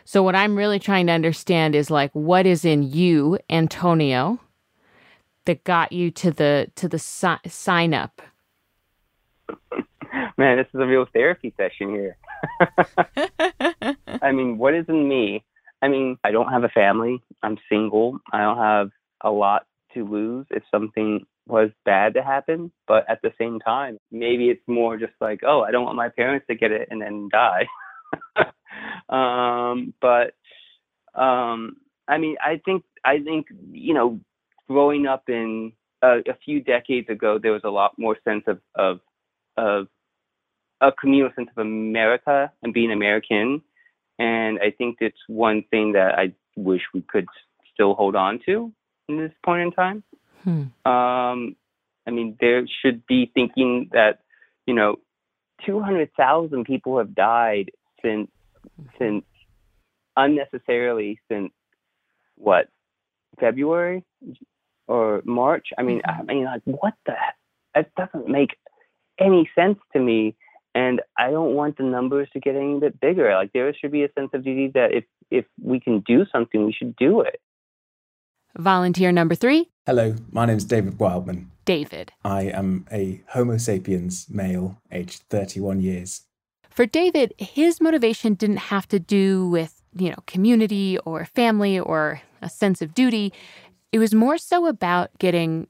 So 0.06 0.24
what 0.24 0.36
I'm 0.36 0.58
really 0.58 0.80
trying 0.80 1.06
to 1.08 1.14
understand 1.14 1.76
is 1.76 1.92
like 1.92 2.12
what 2.14 2.46
is 2.48 2.66
in 2.66 2.82
you, 2.84 3.38
Antonio, 3.50 4.40
that 5.46 5.64
got 5.64 5.92
you 5.92 6.12
to 6.12 6.32
the 6.32 6.72
to 6.76 6.88
the 6.88 7.00
si- 7.00 7.48
sign 7.48 7.94
up. 7.94 8.22
Man, 10.38 10.58
this 10.58 10.68
is 10.74 10.80
a 10.80 10.86
real 10.86 11.06
therapy 11.14 11.54
session 11.58 11.90
here. 11.90 12.18
I 14.22 14.32
mean, 14.32 14.58
what 14.58 14.74
is 14.74 14.86
in 14.88 15.08
me? 15.08 15.44
I 15.82 15.88
mean, 15.88 16.18
I 16.24 16.32
don't 16.32 16.50
have 16.50 16.64
a 16.64 16.70
family. 16.70 17.22
I'm 17.42 17.58
single. 17.70 18.20
I 18.32 18.42
don't 18.42 18.58
have 18.58 18.90
a 19.24 19.32
lot 19.32 19.66
to 19.94 20.06
lose 20.06 20.46
if 20.52 20.64
something 20.72 21.26
was 21.48 21.70
bad 21.86 22.14
to 22.14 22.24
happen. 22.24 22.72
But 22.88 23.10
at 23.10 23.22
the 23.22 23.32
same 23.40 23.60
time, 23.60 23.98
maybe 24.12 24.50
it's 24.50 24.62
more 24.68 24.98
just 24.98 25.14
like, 25.20 25.42
oh, 25.46 25.62
I 25.62 25.72
don't 25.72 25.86
want 25.86 25.98
my 25.98 26.10
parents 26.10 26.46
to 26.48 26.56
get 26.56 26.72
it 26.72 26.88
and 26.92 27.02
then 27.02 27.30
die. 27.32 27.68
um, 29.10 29.94
but 30.02 30.34
um, 31.20 31.78
I 32.08 32.18
mean, 32.18 32.38
I 32.44 32.62
think 32.64 32.84
I 33.04 33.20
think 33.20 33.48
you 33.72 33.94
know, 33.94 34.20
growing 34.72 35.06
up 35.06 35.24
in 35.28 35.74
uh, 36.02 36.20
a 36.28 36.36
few 36.46 36.62
decades 36.62 37.10
ago, 37.10 37.38
there 37.42 37.52
was 37.52 37.62
a 37.64 37.70
lot 37.70 37.92
more 37.98 38.18
sense 38.24 38.44
of 38.48 38.60
of 38.76 39.00
of 39.58 39.88
a 40.80 40.92
communal 40.92 41.30
sense 41.36 41.50
of 41.56 41.62
America 41.62 42.52
and 42.64 42.74
being 42.74 42.92
American. 42.92 43.62
And 44.18 44.60
I 44.60 44.72
think 44.72 44.98
it's 45.00 45.18
one 45.28 45.64
thing 45.70 45.94
that 45.94 46.18
I 46.18 46.34
wish 46.56 46.82
we 46.94 47.02
could 47.02 47.28
still 47.74 47.94
hold 47.94 48.16
on 48.16 48.40
to 48.46 48.72
in 49.10 49.18
this 49.18 49.32
point 49.46 49.62
in 49.62 49.72
time. 49.72 50.04
Hmm. 50.44 50.90
Um, 50.92 51.56
I 52.08 52.12
mean, 52.12 52.36
there 52.40 52.66
should 52.82 53.06
be 53.06 53.32
thinking 53.34 53.90
that, 53.94 54.20
you 54.66 54.74
know, 54.74 54.96
200,000 55.66 56.66
people 56.66 56.98
have 56.98 57.14
died 57.14 57.72
since, 58.04 58.30
since 58.98 59.24
unnecessarily 60.18 61.20
since 61.30 61.52
what, 62.38 62.70
February 63.40 64.04
or 64.92 65.22
March? 65.26 65.68
I 65.78 65.84
mean, 65.84 66.02
mm-hmm. 66.02 66.30
I 66.30 66.34
mean, 66.34 66.46
like, 66.46 66.62
what 66.66 66.94
the, 67.06 67.16
that 67.76 67.92
doesn't 67.96 68.28
make 68.28 68.52
any 69.20 69.50
sense 69.56 69.80
to 69.94 70.00
me 70.00 70.36
and 70.74 71.02
I 71.18 71.32
don't 71.32 71.54
want 71.54 71.78
the 71.78 71.84
numbers 71.84 72.30
to 72.34 72.40
get 72.40 72.56
any 72.56 72.80
bit 72.80 73.00
bigger. 73.00 73.34
Like 73.34 73.52
there 73.54 73.74
should 73.74 73.92
be 73.92 74.04
a 74.04 74.12
sense 74.14 74.30
of 74.34 74.44
duty 74.44 74.72
that 74.74 74.92
if 74.94 75.04
if 75.30 75.46
we 75.62 75.80
can 75.80 76.02
do 76.02 76.26
something, 76.32 76.66
we 76.66 76.74
should 76.74 76.96
do 76.96 77.22
it. 77.22 77.40
Volunteer 78.58 79.12
number 79.12 79.36
three. 79.36 79.70
Hello, 79.86 80.16
my 80.32 80.46
name 80.46 80.58
is 80.58 80.66
David 80.66 81.00
Wildman. 81.00 81.52
David. 81.64 82.12
I 82.24 82.44
am 82.44 82.86
a 82.92 83.22
Homo 83.30 83.58
sapiens 83.58 84.28
male, 84.30 84.78
aged 84.92 85.24
31 85.30 85.80
years. 85.80 86.24
For 86.70 86.86
David, 86.86 87.34
his 87.38 87.80
motivation 87.80 88.34
didn't 88.34 88.58
have 88.58 88.88
to 88.90 89.00
do 89.00 89.48
with, 89.48 89.82
you 89.94 90.10
know, 90.10 90.24
community 90.28 90.98
or 91.00 91.26
family 91.26 91.80
or 91.80 92.22
a 92.42 92.50
sense 92.50 92.82
of 92.82 92.94
duty. 92.94 93.32
It 93.92 94.00
was 94.00 94.14
more 94.14 94.38
so 94.38 94.68
about 94.68 95.12
getting 95.20 95.68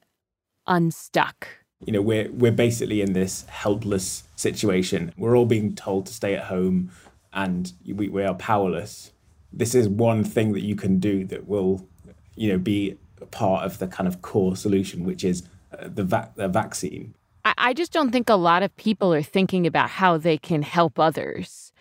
unstuck. 0.67 1.47
You 1.85 1.93
know 1.93 2.01
we're 2.01 2.29
we're 2.31 2.51
basically 2.51 3.01
in 3.01 3.13
this 3.13 3.45
helpless 3.45 4.23
situation. 4.35 5.11
We're 5.17 5.35
all 5.35 5.47
being 5.47 5.73
told 5.73 6.05
to 6.05 6.13
stay 6.13 6.35
at 6.35 6.43
home 6.43 6.91
and 7.33 7.73
we, 7.85 8.09
we 8.09 8.23
are 8.23 8.35
powerless. 8.35 9.11
This 9.51 9.73
is 9.73 9.89
one 9.89 10.23
thing 10.23 10.53
that 10.53 10.61
you 10.61 10.75
can 10.75 10.99
do 10.99 11.25
that 11.25 11.47
will 11.47 11.87
you 12.35 12.51
know 12.51 12.59
be 12.59 12.97
part 13.31 13.65
of 13.65 13.79
the 13.79 13.87
kind 13.87 14.07
of 14.07 14.21
core 14.21 14.55
solution 14.55 15.03
which 15.03 15.23
is 15.23 15.43
uh, 15.77 15.87
the, 15.87 16.03
va- 16.03 16.31
the 16.35 16.47
vaccine. 16.47 17.15
I, 17.45 17.53
I 17.57 17.73
just 17.73 17.91
don't 17.91 18.11
think 18.11 18.29
a 18.29 18.35
lot 18.35 18.61
of 18.61 18.75
people 18.77 19.13
are 19.13 19.23
thinking 19.23 19.65
about 19.65 19.89
how 19.89 20.17
they 20.17 20.37
can 20.37 20.61
help 20.61 20.99
others. 20.99 21.71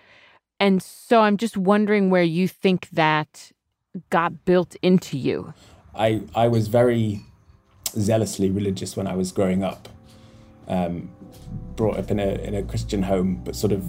And 0.59 0.83
so 0.83 1.21
i'm 1.23 1.37
just 1.37 1.57
wondering 1.57 2.11
where 2.11 2.23
you 2.23 2.47
think 2.49 2.89
that 2.91 3.53
got 4.11 4.45
built 4.45 4.77
into 4.83 5.19
you 5.19 5.53
i 6.07 6.09
i 6.35 6.47
was 6.49 6.69
very 6.69 7.21
zealously 7.99 8.51
religious 8.51 8.97
when 8.97 9.07
I 9.07 9.15
was 9.15 9.33
growing 9.33 9.65
up. 9.65 9.89
Um, 10.69 11.11
brought 11.77 11.99
up 11.99 12.11
in 12.11 12.21
a 12.21 12.35
in 12.47 12.55
a 12.55 12.63
Christian 12.63 13.03
home, 13.03 13.43
but 13.45 13.57
sort 13.57 13.73
of 13.73 13.85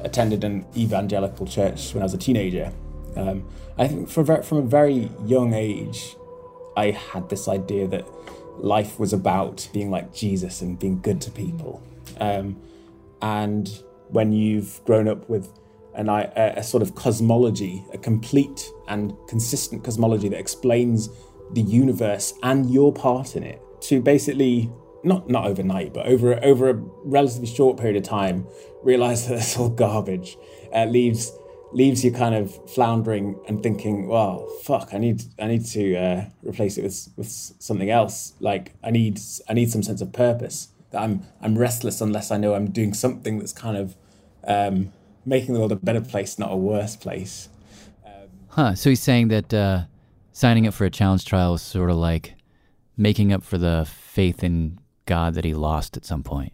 attended 0.00 0.44
an 0.44 0.64
evangelical 0.76 1.46
church 1.46 1.92
when 1.94 2.02
I 2.02 2.04
was 2.04 2.14
a 2.14 2.18
teenager. 2.18 2.72
Um, 3.16 3.46
I 3.78 3.88
think 3.88 4.08
from 4.08 4.42
from 4.42 4.58
a 4.58 4.62
very 4.62 5.10
young 5.26 5.52
age, 5.54 6.16
I 6.76 6.90
had 6.90 7.28
this 7.28 7.48
idea 7.48 7.86
that 7.88 8.06
life 8.58 8.98
was 8.98 9.12
about 9.12 9.68
being 9.72 9.90
like 9.90 10.14
Jesus 10.14 10.62
and 10.62 10.78
being 10.78 11.00
good 11.00 11.20
to 11.22 11.30
people. 11.30 11.82
Um, 12.20 12.56
and 13.20 13.68
when 14.08 14.32
you've 14.32 14.80
grown 14.84 15.08
up 15.08 15.28
with 15.28 15.52
an, 15.94 16.08
a, 16.08 16.54
a 16.56 16.62
sort 16.62 16.82
of 16.82 16.94
cosmology, 16.94 17.84
a 17.92 17.98
complete 17.98 18.70
and 18.88 19.14
consistent 19.28 19.84
cosmology 19.84 20.28
that 20.28 20.38
explains 20.38 21.08
the 21.54 21.62
universe 21.62 22.34
and 22.42 22.70
your 22.70 22.92
part 22.92 23.36
in 23.36 23.42
it 23.42 23.60
to 23.82 24.00
basically 24.00 24.70
not 25.04 25.28
not 25.28 25.46
overnight, 25.46 25.92
but 25.92 26.06
over 26.06 26.42
over 26.44 26.70
a 26.70 26.74
relatively 27.04 27.46
short 27.46 27.78
period 27.78 27.96
of 27.96 28.02
time, 28.02 28.46
realize 28.82 29.26
that 29.28 29.38
it's 29.38 29.56
all 29.56 29.68
garbage. 29.68 30.36
Uh, 30.74 30.86
leaves 30.86 31.32
leaves 31.72 32.04
you 32.04 32.12
kind 32.12 32.34
of 32.34 32.70
floundering 32.70 33.40
and 33.48 33.62
thinking, 33.62 34.06
well, 34.06 34.46
fuck, 34.62 34.90
I 34.92 34.98
need 34.98 35.22
I 35.38 35.46
need 35.46 35.64
to 35.66 35.96
uh, 35.96 36.24
replace 36.42 36.78
it 36.78 36.82
with 36.82 37.08
with 37.16 37.28
something 37.28 37.90
else. 37.90 38.34
Like 38.40 38.74
I 38.82 38.90
need 38.90 39.20
I 39.48 39.54
need 39.54 39.70
some 39.70 39.82
sense 39.82 40.00
of 40.00 40.12
purpose. 40.12 40.68
That 40.90 41.02
I'm 41.02 41.22
I'm 41.40 41.58
restless 41.58 42.00
unless 42.00 42.30
I 42.30 42.36
know 42.36 42.54
I'm 42.54 42.70
doing 42.70 42.94
something 42.94 43.38
that's 43.38 43.52
kind 43.52 43.76
of 43.76 43.96
um, 44.44 44.92
making 45.24 45.54
the 45.54 45.60
world 45.60 45.72
a 45.72 45.76
better 45.76 46.00
place, 46.00 46.38
not 46.38 46.52
a 46.52 46.56
worse 46.56 46.96
place. 46.96 47.48
Um, 48.04 48.28
huh. 48.48 48.74
So 48.74 48.90
he's 48.90 49.00
saying 49.00 49.28
that 49.28 49.54
uh, 49.54 49.84
signing 50.32 50.66
up 50.66 50.74
for 50.74 50.84
a 50.84 50.90
challenge 50.90 51.24
trial 51.24 51.54
is 51.54 51.62
sort 51.62 51.90
of 51.90 51.96
like 51.96 52.34
making 52.96 53.32
up 53.32 53.42
for 53.42 53.58
the 53.58 53.86
faith 53.88 54.42
in 54.42 54.78
God 55.06 55.34
that 55.34 55.44
he 55.44 55.54
lost 55.54 55.96
at 55.96 56.04
some 56.04 56.22
point. 56.22 56.52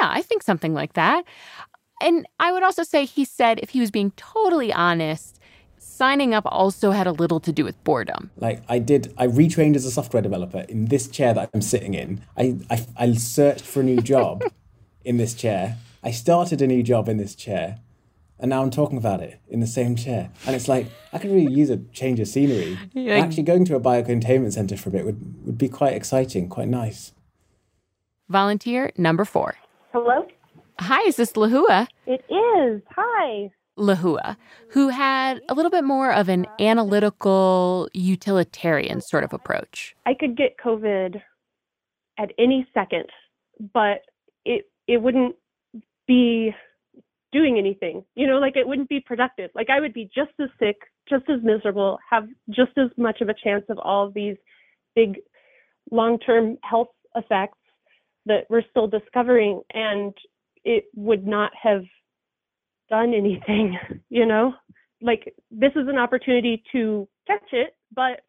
Yeah, 0.00 0.08
I 0.10 0.22
think 0.22 0.42
something 0.42 0.74
like 0.74 0.94
that. 0.94 1.24
And 2.00 2.26
I 2.38 2.52
would 2.52 2.62
also 2.62 2.82
say 2.82 3.04
he 3.04 3.24
said, 3.24 3.58
if 3.60 3.70
he 3.70 3.80
was 3.80 3.90
being 3.90 4.12
totally 4.12 4.72
honest, 4.72 5.40
signing 5.78 6.32
up 6.32 6.44
also 6.46 6.92
had 6.92 7.06
a 7.06 7.12
little 7.12 7.40
to 7.40 7.52
do 7.52 7.64
with 7.64 7.82
boredom. 7.82 8.30
Like 8.36 8.62
I 8.68 8.78
did, 8.78 9.12
I 9.18 9.26
retrained 9.26 9.74
as 9.74 9.84
a 9.84 9.90
software 9.90 10.22
developer 10.22 10.60
in 10.68 10.86
this 10.86 11.08
chair 11.08 11.34
that 11.34 11.50
I'm 11.52 11.62
sitting 11.62 11.94
in. 11.94 12.22
I, 12.36 12.58
I, 12.70 12.86
I 12.96 13.12
searched 13.14 13.64
for 13.64 13.80
a 13.80 13.84
new 13.84 14.00
job 14.00 14.44
in 15.04 15.16
this 15.16 15.34
chair. 15.34 15.76
I 16.02 16.12
started 16.12 16.62
a 16.62 16.66
new 16.66 16.82
job 16.84 17.08
in 17.08 17.16
this 17.16 17.34
chair 17.34 17.80
and 18.40 18.50
now 18.50 18.62
I'm 18.62 18.70
talking 18.70 18.98
about 18.98 19.20
it 19.20 19.40
in 19.48 19.60
the 19.60 19.66
same 19.66 19.96
chair. 19.96 20.30
And 20.46 20.54
it's 20.54 20.68
like 20.68 20.86
I 21.12 21.18
could 21.18 21.30
really 21.30 21.52
use 21.52 21.70
a 21.70 21.78
change 21.92 22.20
of 22.20 22.28
scenery. 22.28 22.78
Yeah. 22.92 23.14
Actually, 23.14 23.44
going 23.44 23.64
to 23.66 23.76
a 23.76 23.80
biocontainment 23.80 24.52
center 24.52 24.76
for 24.76 24.88
a 24.88 24.92
bit 24.92 25.04
would, 25.04 25.46
would 25.46 25.58
be 25.58 25.68
quite 25.68 25.94
exciting, 25.94 26.48
quite 26.48 26.68
nice. 26.68 27.12
Volunteer 28.28 28.92
number 28.96 29.24
four. 29.24 29.56
Hello. 29.92 30.26
Hi, 30.80 31.00
is 31.08 31.16
this 31.16 31.32
Lahua? 31.32 31.88
It 32.06 32.24
is. 32.30 32.82
Hi. 32.94 33.50
Lahua, 33.78 34.36
who 34.70 34.88
had 34.88 35.40
a 35.48 35.54
little 35.54 35.70
bit 35.70 35.84
more 35.84 36.12
of 36.12 36.28
an 36.28 36.46
analytical, 36.58 37.88
utilitarian 37.94 39.00
sort 39.00 39.24
of 39.24 39.32
approach. 39.32 39.94
I 40.04 40.14
could 40.14 40.36
get 40.36 40.56
COVID 40.58 41.22
at 42.18 42.32
any 42.38 42.66
second, 42.74 43.06
but 43.72 44.02
it 44.44 44.68
it 44.86 45.00
wouldn't 45.00 45.36
be 46.06 46.54
doing 47.32 47.58
anything. 47.58 48.04
You 48.14 48.26
know, 48.26 48.38
like 48.38 48.56
it 48.56 48.66
wouldn't 48.66 48.88
be 48.88 49.00
productive. 49.00 49.50
Like 49.54 49.68
I 49.70 49.80
would 49.80 49.92
be 49.92 50.10
just 50.14 50.32
as 50.40 50.48
sick, 50.58 50.76
just 51.08 51.24
as 51.28 51.42
miserable, 51.42 51.98
have 52.10 52.28
just 52.50 52.76
as 52.76 52.90
much 52.96 53.20
of 53.20 53.28
a 53.28 53.34
chance 53.34 53.64
of 53.68 53.78
all 53.78 54.06
of 54.06 54.14
these 54.14 54.36
big 54.94 55.20
long 55.90 56.18
term 56.18 56.58
health 56.62 56.88
effects 57.14 57.58
that 58.26 58.44
we're 58.50 58.62
still 58.70 58.86
discovering, 58.86 59.62
and 59.72 60.14
it 60.64 60.84
would 60.94 61.26
not 61.26 61.50
have 61.60 61.82
done 62.90 63.14
anything, 63.14 63.78
you 64.10 64.26
know? 64.26 64.52
Like, 65.00 65.34
this 65.50 65.72
is 65.76 65.88
an 65.88 65.96
opportunity 65.96 66.62
to 66.72 67.08
catch 67.26 67.52
it, 67.52 67.76
but 67.94 68.20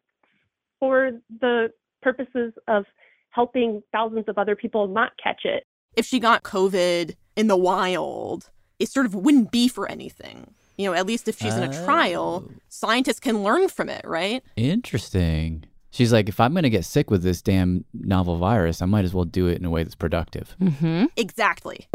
for 0.78 1.10
the 1.40 1.72
purposes 2.00 2.52
of 2.68 2.84
helping 3.30 3.82
thousands 3.92 4.24
of 4.28 4.38
other 4.38 4.56
people 4.56 4.88
not 4.88 5.12
catch 5.22 5.42
it. 5.44 5.64
If 5.96 6.06
she 6.06 6.20
got 6.20 6.42
COVID 6.42 7.16
in 7.36 7.48
the 7.48 7.56
wild, 7.56 8.50
it 8.80 8.88
sort 8.88 9.06
of 9.06 9.14
wouldn't 9.14 9.52
be 9.52 9.68
for 9.68 9.88
anything. 9.88 10.54
You 10.76 10.86
know, 10.86 10.94
at 10.94 11.06
least 11.06 11.28
if 11.28 11.38
she's 11.38 11.54
in 11.54 11.62
a 11.62 11.84
trial, 11.84 12.50
scientists 12.70 13.20
can 13.20 13.44
learn 13.44 13.68
from 13.68 13.90
it, 13.90 14.02
right? 14.06 14.42
Interesting. 14.56 15.64
She's 15.90 16.12
like, 16.12 16.28
if 16.28 16.40
I'm 16.40 16.52
going 16.52 16.62
to 16.62 16.70
get 16.70 16.86
sick 16.86 17.10
with 17.10 17.22
this 17.22 17.42
damn 17.42 17.84
novel 17.92 18.38
virus, 18.38 18.80
I 18.80 18.86
might 18.86 19.04
as 19.04 19.12
well 19.12 19.26
do 19.26 19.46
it 19.46 19.58
in 19.58 19.64
a 19.66 19.70
way 19.70 19.82
that's 19.82 19.94
productive. 19.94 20.56
Mm-hmm. 20.60 21.06
Exactly. 21.16 21.88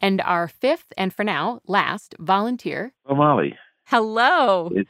And 0.00 0.22
our 0.22 0.48
fifth, 0.48 0.92
and 0.96 1.12
for 1.12 1.24
now, 1.24 1.60
last 1.66 2.14
volunteer. 2.18 2.94
Oh, 3.06 3.14
Molly. 3.14 3.54
Hello. 3.84 4.70
It, 4.74 4.86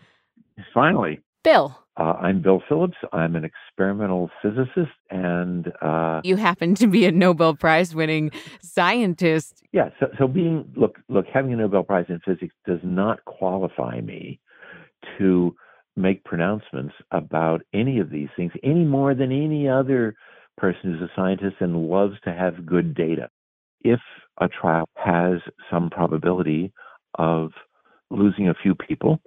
finally. 0.72 1.20
Bill. 1.42 1.81
Uh, 1.98 2.14
I'm 2.20 2.40
Bill 2.40 2.62
Phillips. 2.68 2.96
I'm 3.12 3.36
an 3.36 3.44
experimental 3.44 4.30
physicist, 4.40 4.92
and 5.10 5.70
uh, 5.82 6.22
You 6.24 6.36
happen 6.36 6.74
to 6.76 6.86
be 6.86 7.04
a 7.04 7.12
Nobel 7.12 7.54
Prize 7.54 7.94
winning 7.94 8.30
scientist. 8.62 9.62
yeah. 9.72 9.90
So, 10.00 10.06
so 10.18 10.26
being 10.26 10.72
look, 10.74 10.98
look, 11.08 11.26
having 11.32 11.52
a 11.52 11.56
Nobel 11.56 11.82
Prize 11.82 12.06
in 12.08 12.18
physics 12.24 12.54
does 12.66 12.80
not 12.82 13.24
qualify 13.26 14.00
me 14.00 14.40
to 15.18 15.54
make 15.94 16.24
pronouncements 16.24 16.94
about 17.10 17.60
any 17.74 17.98
of 17.98 18.08
these 18.08 18.28
things 18.36 18.52
any 18.62 18.84
more 18.84 19.14
than 19.14 19.30
any 19.30 19.68
other 19.68 20.14
person 20.56 20.80
who's 20.84 21.02
a 21.02 21.10
scientist 21.14 21.56
and 21.60 21.88
loves 21.88 22.14
to 22.24 22.32
have 22.32 22.64
good 22.64 22.94
data. 22.94 23.28
If 23.82 24.00
a 24.40 24.48
trial 24.48 24.88
has 24.96 25.40
some 25.70 25.90
probability 25.90 26.72
of 27.18 27.50
losing 28.10 28.48
a 28.48 28.54
few 28.54 28.74
people, 28.74 29.20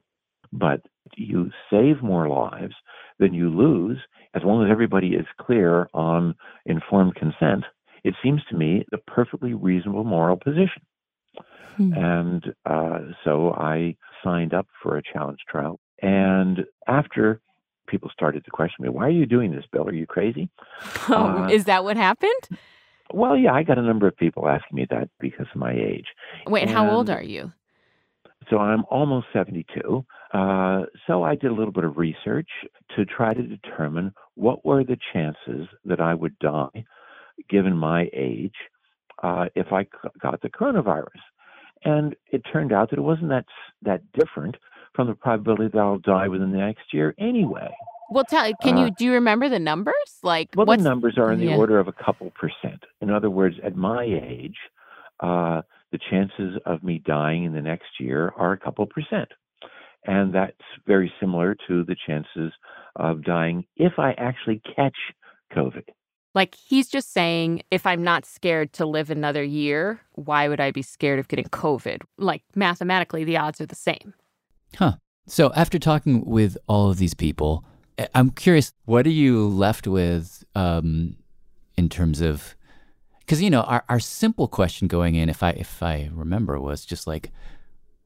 but 0.57 0.81
you 1.15 1.51
save 1.69 2.01
more 2.01 2.27
lives 2.27 2.73
than 3.19 3.33
you 3.33 3.49
lose, 3.49 3.99
as 4.33 4.41
long 4.43 4.63
as 4.65 4.71
everybody 4.71 5.09
is 5.09 5.25
clear 5.39 5.87
on 5.93 6.35
informed 6.65 7.15
consent, 7.15 7.63
it 8.03 8.13
seems 8.23 8.41
to 8.49 8.55
me 8.55 8.85
the 8.91 8.97
perfectly 8.99 9.53
reasonable 9.53 10.03
moral 10.03 10.37
position. 10.37 10.81
And 11.77 12.53
uh, 12.65 12.99
so 13.23 13.53
I 13.53 13.95
signed 14.23 14.53
up 14.53 14.67
for 14.81 14.97
a 14.97 15.01
challenge 15.03 15.39
trial. 15.49 15.79
And 16.01 16.65
after 16.87 17.41
people 17.87 18.09
started 18.13 18.45
to 18.45 18.51
question 18.51 18.83
me, 18.83 18.89
why 18.89 19.03
are 19.07 19.09
you 19.11 19.25
doing 19.25 19.51
this, 19.51 19.65
Bill? 19.71 19.87
Are 19.87 19.93
you 19.93 20.05
crazy? 20.07 20.49
Oh, 21.09 21.43
Uh, 21.43 21.47
is 21.49 21.65
that 21.65 21.83
what 21.83 21.97
happened? 21.97 22.31
Well, 23.13 23.37
yeah, 23.37 23.53
I 23.53 23.63
got 23.63 23.77
a 23.77 23.81
number 23.81 24.07
of 24.07 24.15
people 24.17 24.47
asking 24.47 24.75
me 24.75 24.87
that 24.89 25.09
because 25.19 25.47
of 25.53 25.59
my 25.59 25.73
age. 25.73 26.07
Wait, 26.47 26.61
and 26.63 26.71
how 26.71 26.89
old 26.89 27.09
are 27.09 27.21
you? 27.21 27.51
So 28.49 28.57
I'm 28.57 28.83
almost 28.89 29.27
72. 29.33 30.05
Uh, 30.39 30.85
so 31.07 31.23
I 31.23 31.35
did 31.35 31.49
a 31.51 31.53
little 31.53 31.71
bit 31.71 31.85
of 31.85 31.97
research 31.97 32.49
to 32.95 33.05
try 33.05 33.33
to 33.33 33.41
determine 33.41 34.13
what 34.35 34.65
were 34.65 34.83
the 34.83 34.97
chances 35.13 35.67
that 35.85 36.01
I 36.01 36.13
would 36.13 36.37
die, 36.39 36.83
given 37.49 37.77
my 37.77 38.09
age, 38.13 38.55
uh, 39.23 39.45
if 39.55 39.67
I 39.71 39.83
c- 39.83 39.89
got 40.21 40.41
the 40.41 40.49
coronavirus. 40.49 41.23
And 41.85 42.15
it 42.31 42.41
turned 42.51 42.73
out 42.73 42.89
that 42.89 42.99
it 42.99 43.03
wasn't 43.03 43.29
that 43.29 43.45
that 43.83 44.01
different 44.13 44.57
from 44.93 45.07
the 45.07 45.13
probability 45.15 45.69
that 45.73 45.79
I'll 45.79 45.99
die 45.99 46.27
within 46.27 46.51
the 46.51 46.57
next 46.57 46.93
year 46.93 47.13
anyway. 47.17 47.69
Well, 48.09 48.23
tell. 48.25 48.51
Can 48.61 48.77
Uh, 48.77 48.85
you 48.85 48.91
do 48.91 49.05
you 49.05 49.13
remember 49.13 49.47
the 49.49 49.59
numbers? 49.59 50.19
Like, 50.21 50.49
Well, 50.55 50.65
the 50.65 50.77
numbers 50.77 51.17
are 51.17 51.31
in 51.31 51.39
the 51.39 51.47
Yeah. 51.47 51.57
order 51.57 51.79
of 51.79 51.87
a 51.87 51.93
couple 51.93 52.29
percent. 52.31 52.83
In 53.01 53.09
other 53.09 53.29
words, 53.29 53.55
at 53.63 53.75
my 53.75 54.03
age, 54.03 54.57
uh, 55.21 55.61
the 55.91 55.99
chances 56.09 56.57
of 56.65 56.83
me 56.83 56.99
dying 56.99 57.45
in 57.45 57.53
the 57.53 57.61
next 57.61 57.99
year 58.01 58.33
are 58.35 58.51
a 58.51 58.57
couple 58.57 58.85
percent. 58.85 59.29
And 60.05 60.33
that's 60.33 60.53
very 60.85 61.11
similar 61.19 61.55
to 61.67 61.83
the 61.83 61.95
chances 62.07 62.53
of 62.95 63.23
dying 63.23 63.65
if 63.75 63.93
I 63.97 64.11
actually 64.13 64.61
catch 64.75 64.95
COVID. 65.53 65.83
Like 66.33 66.55
he's 66.55 66.89
just 66.89 67.13
saying, 67.13 67.63
if 67.71 67.85
I'm 67.85 68.03
not 68.03 68.25
scared 68.25 68.73
to 68.73 68.85
live 68.85 69.09
another 69.09 69.43
year, 69.43 70.01
why 70.13 70.47
would 70.49 70.59
I 70.59 70.71
be 70.71 70.81
scared 70.81 71.17
of 71.17 71.27
getting 71.27 71.45
COVID? 71.45 72.01
Like 72.17 72.43
mathematically, 72.55 73.23
the 73.23 73.37
odds 73.37 73.61
are 73.61 73.65
the 73.65 73.75
same. 73.75 74.13
Huh. 74.77 74.93
So 75.27 75.51
after 75.55 75.79
talking 75.79 76.25
with 76.25 76.57
all 76.67 76.91
of 76.91 76.97
these 76.97 77.13
people, 77.13 77.63
I- 77.97 78.09
I'm 78.13 78.29
curious, 78.31 78.73
what 78.83 79.05
are 79.07 79.11
you 79.11 79.47
left 79.47 79.87
with 79.87 80.43
um, 80.55 81.15
in 81.77 81.89
terms 81.89 82.21
of? 82.21 82.55
Because 83.19 83.41
you 83.41 83.49
know, 83.49 83.61
our, 83.61 83.83
our 83.89 83.99
simple 83.99 84.47
question 84.47 84.87
going 84.87 85.15
in, 85.15 85.29
if 85.29 85.41
I 85.41 85.51
if 85.51 85.81
I 85.81 86.09
remember, 86.13 86.59
was 86.59 86.85
just 86.85 87.07
like, 87.07 87.31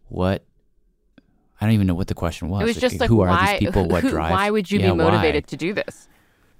what? 0.07 0.45
I 1.61 1.65
don't 1.65 1.73
even 1.73 1.87
know 1.87 1.93
what 1.95 2.07
the 2.07 2.15
question 2.15 2.47
was. 2.49 2.61
it 2.61 2.65
was 2.65 2.77
just 2.77 2.99
like, 2.99 3.09
who 3.09 3.21
are 3.21 3.27
why? 3.29 3.51
these 3.57 3.67
people? 3.67 3.87
What 3.87 4.03
who- 4.03 4.09
drive? 4.15 4.31
Why 4.31 4.49
would 4.49 4.71
you 4.71 4.79
Yeah, 4.79 4.91
be 4.91 4.97
motivated 4.97 5.45
why? 5.45 5.47
to 5.49 5.57
do 5.57 5.73
this? 5.73 6.07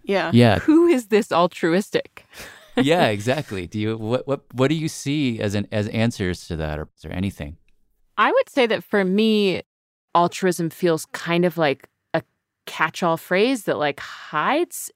Yeah. 0.04 0.32
Yeah. 0.34 0.60
Who 0.60 0.88
is 0.88 1.08
this 1.08 1.32
altruistic? 1.32 2.26
yeah, 2.76 3.08
exactly. 3.18 3.68
Do 3.68 3.80
you 3.80 3.98
what 3.98 4.28
what 4.28 4.42
what 4.54 4.68
do 4.70 4.76
you 4.76 4.88
see 4.88 5.40
as 5.40 5.56
an 5.56 5.68
as 5.72 5.88
answers 5.90 6.48
to 6.48 6.56
that, 6.58 6.80
or 6.80 6.90
is 6.96 7.02
there 7.04 7.14
anything? 7.14 7.58
I 8.18 8.32
would 8.32 8.50
say 8.50 8.68
that 8.68 8.84
for 8.84 9.06
me, 9.06 9.62
altruism 10.16 10.70
feels 10.70 11.06
kind 11.14 11.46
of 11.46 11.58
like 11.58 11.88
a 12.14 12.22
catch-all 12.66 13.16
phrase 13.18 13.64
that 13.64 13.78
like 13.78 14.00
hides 14.02 14.92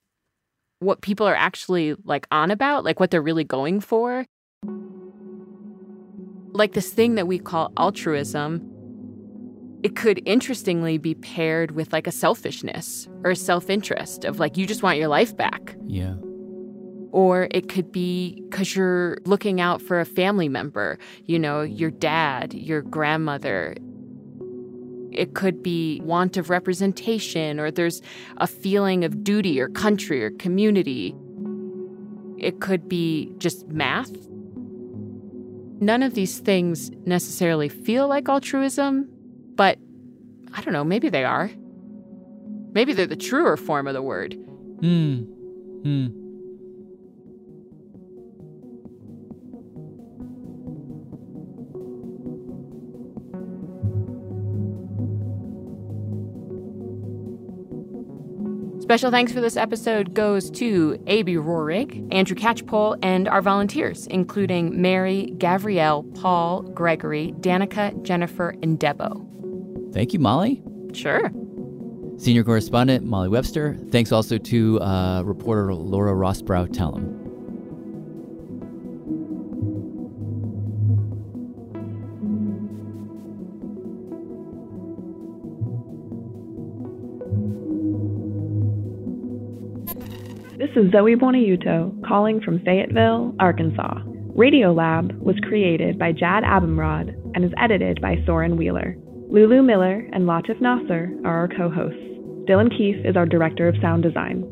what 0.79 0.99
people 1.01 1.25
are 1.25 1.35
actually 1.35 1.95
like 2.03 2.27
on 2.31 2.51
about, 2.51 2.83
like 2.83 2.99
what 2.99 3.09
they're 3.11 3.21
really 3.21 3.45
going 3.45 3.79
for. 3.79 4.25
Like 6.53 6.73
this 6.73 6.91
thing 6.91 7.15
that 7.15 7.25
we 7.27 7.39
call 7.39 7.71
altruism, 7.77 8.61
it 9.83 9.97
could 9.97 10.21
interestingly 10.25 10.97
be 10.97 11.13
paired 11.13 11.71
with 11.71 11.91
like 11.91 12.07
a 12.07 12.11
selfishness 12.11 13.07
or 13.25 13.31
a 13.31 13.35
self-interest 13.35 14.23
of 14.23 14.39
like 14.39 14.57
you 14.57 14.65
just 14.65 14.81
want 14.81 14.97
your 14.97 15.09
life 15.09 15.35
back. 15.35 15.75
Yeah. 15.85 16.15
Or 17.11 17.49
it 17.51 17.67
could 17.67 17.91
be 17.91 18.41
because 18.49 18.75
you're 18.75 19.19
looking 19.25 19.59
out 19.59 19.81
for 19.81 19.99
a 19.99 20.05
family 20.05 20.47
member, 20.47 20.97
you 21.25 21.37
know, 21.37 21.61
your 21.61 21.91
dad, 21.91 22.53
your 22.53 22.81
grandmother. 22.81 23.75
It 25.11 25.35
could 25.35 25.61
be 25.61 26.01
want 26.03 26.37
of 26.37 26.49
representation, 26.49 27.59
or 27.59 27.69
there's 27.69 28.01
a 28.37 28.47
feeling 28.47 29.03
of 29.03 29.23
duty 29.23 29.61
or 29.61 29.67
country 29.67 30.23
or 30.23 30.31
community. 30.31 31.13
It 32.39 32.61
could 32.61 32.89
be 32.89 33.31
just 33.37 33.67
math. 33.67 34.11
None 35.79 36.01
of 36.01 36.15
these 36.15 36.39
things 36.39 36.89
necessarily 37.05 37.69
feel 37.69 38.07
like 38.07 38.27
altruism, 38.27 39.07
but 39.55 39.77
I 40.53 40.61
don't 40.61 40.73
know, 40.73 40.83
maybe 40.83 41.09
they 41.09 41.23
are. 41.23 41.49
Maybe 42.73 42.93
they're 42.93 43.05
the 43.05 43.15
truer 43.15 43.57
form 43.57 43.87
of 43.87 43.93
the 43.93 44.01
word. 44.01 44.33
Hmm. 44.81 45.23
Hmm. 45.83 46.07
Special 58.83 59.11
thanks 59.11 59.31
for 59.31 59.39
this 59.39 59.55
episode 59.55 60.13
goes 60.13 60.51
to 60.51 61.01
A.B. 61.07 61.35
Rorig, 61.35 62.05
Andrew 62.13 62.35
Catchpole, 62.35 62.99
and 63.01 63.27
our 63.29 63.41
volunteers, 63.41 64.07
including 64.07 64.81
Mary, 64.81 65.33
Gabrielle, 65.37 66.03
Paul, 66.03 66.63
Gregory, 66.63 67.33
Danica, 67.39 67.99
Jennifer, 68.03 68.49
and 68.61 68.77
Debo. 68.79 69.32
Thank 69.93 70.11
you, 70.13 70.19
Molly. 70.19 70.61
Sure. 70.93 71.31
Senior 72.17 72.43
correspondent 72.43 73.05
Molly 73.05 73.29
Webster. 73.29 73.77
Thanks 73.91 74.11
also 74.11 74.37
to 74.37 74.79
uh, 74.81 75.21
reporter 75.23 75.73
Laura 75.73 76.13
Rosbrow-Telem. 76.13 77.19
This 90.57 90.69
is 90.75 90.91
Zoe 90.91 91.15
Buonaiuto 91.15 92.03
calling 92.07 92.41
from 92.41 92.59
Fayetteville, 92.59 93.35
Arkansas. 93.39 93.99
Radiolab 94.35 95.19
was 95.19 95.35
created 95.47 95.99
by 95.99 96.11
Jad 96.11 96.43
Abumrad 96.43 97.13
and 97.35 97.45
is 97.45 97.51
edited 97.57 98.01
by 98.01 98.15
Soren 98.25 98.57
Wheeler. 98.57 98.97
Lulu 99.33 99.63
Miller 99.63 100.07
and 100.13 100.25
Latif 100.25 100.61
Nasser 100.61 101.09
are 101.25 101.39
our 101.39 101.47
co 101.47 101.67
hosts. 101.67 101.97
Dylan 102.47 102.69
Keefe 102.69 103.03
is 103.03 103.17
our 103.17 103.25
director 103.25 103.67
of 103.67 103.73
sound 103.81 104.03
design. 104.03 104.43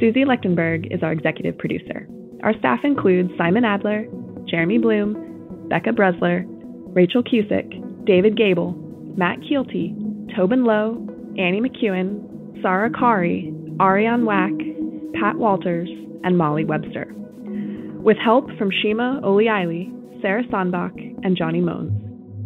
Susie 0.00 0.24
Lechtenberg 0.24 0.90
is 0.90 1.02
our 1.02 1.12
executive 1.12 1.58
producer. 1.58 2.08
Our 2.42 2.54
staff 2.58 2.78
includes 2.82 3.28
Simon 3.36 3.66
Adler, 3.66 4.06
Jeremy 4.48 4.78
Bloom, 4.78 5.66
Becca 5.68 5.90
Bresler, 5.90 6.46
Rachel 6.94 7.22
Cusick, 7.22 7.68
David 8.06 8.34
Gable, 8.34 8.72
Matt 9.14 9.40
Keelty, 9.40 9.94
Tobin 10.34 10.64
Lowe, 10.64 11.06
Annie 11.36 11.60
McEwen, 11.60 12.62
Sarah 12.62 12.88
Qari, 12.88 13.52
Ariane 13.78 14.24
Wack, 14.24 14.52
Pat 15.20 15.36
Walters, 15.36 15.90
and 16.24 16.38
Molly 16.38 16.64
Webster. 16.64 17.12
With 18.02 18.16
help 18.16 18.46
from 18.56 18.70
Shima 18.70 19.20
Oliaee, 19.22 19.92
Sarah 20.22 20.44
Sandbach, 20.50 20.96
and 21.24 21.36
Johnny 21.36 21.60
Moens. 21.60 22.09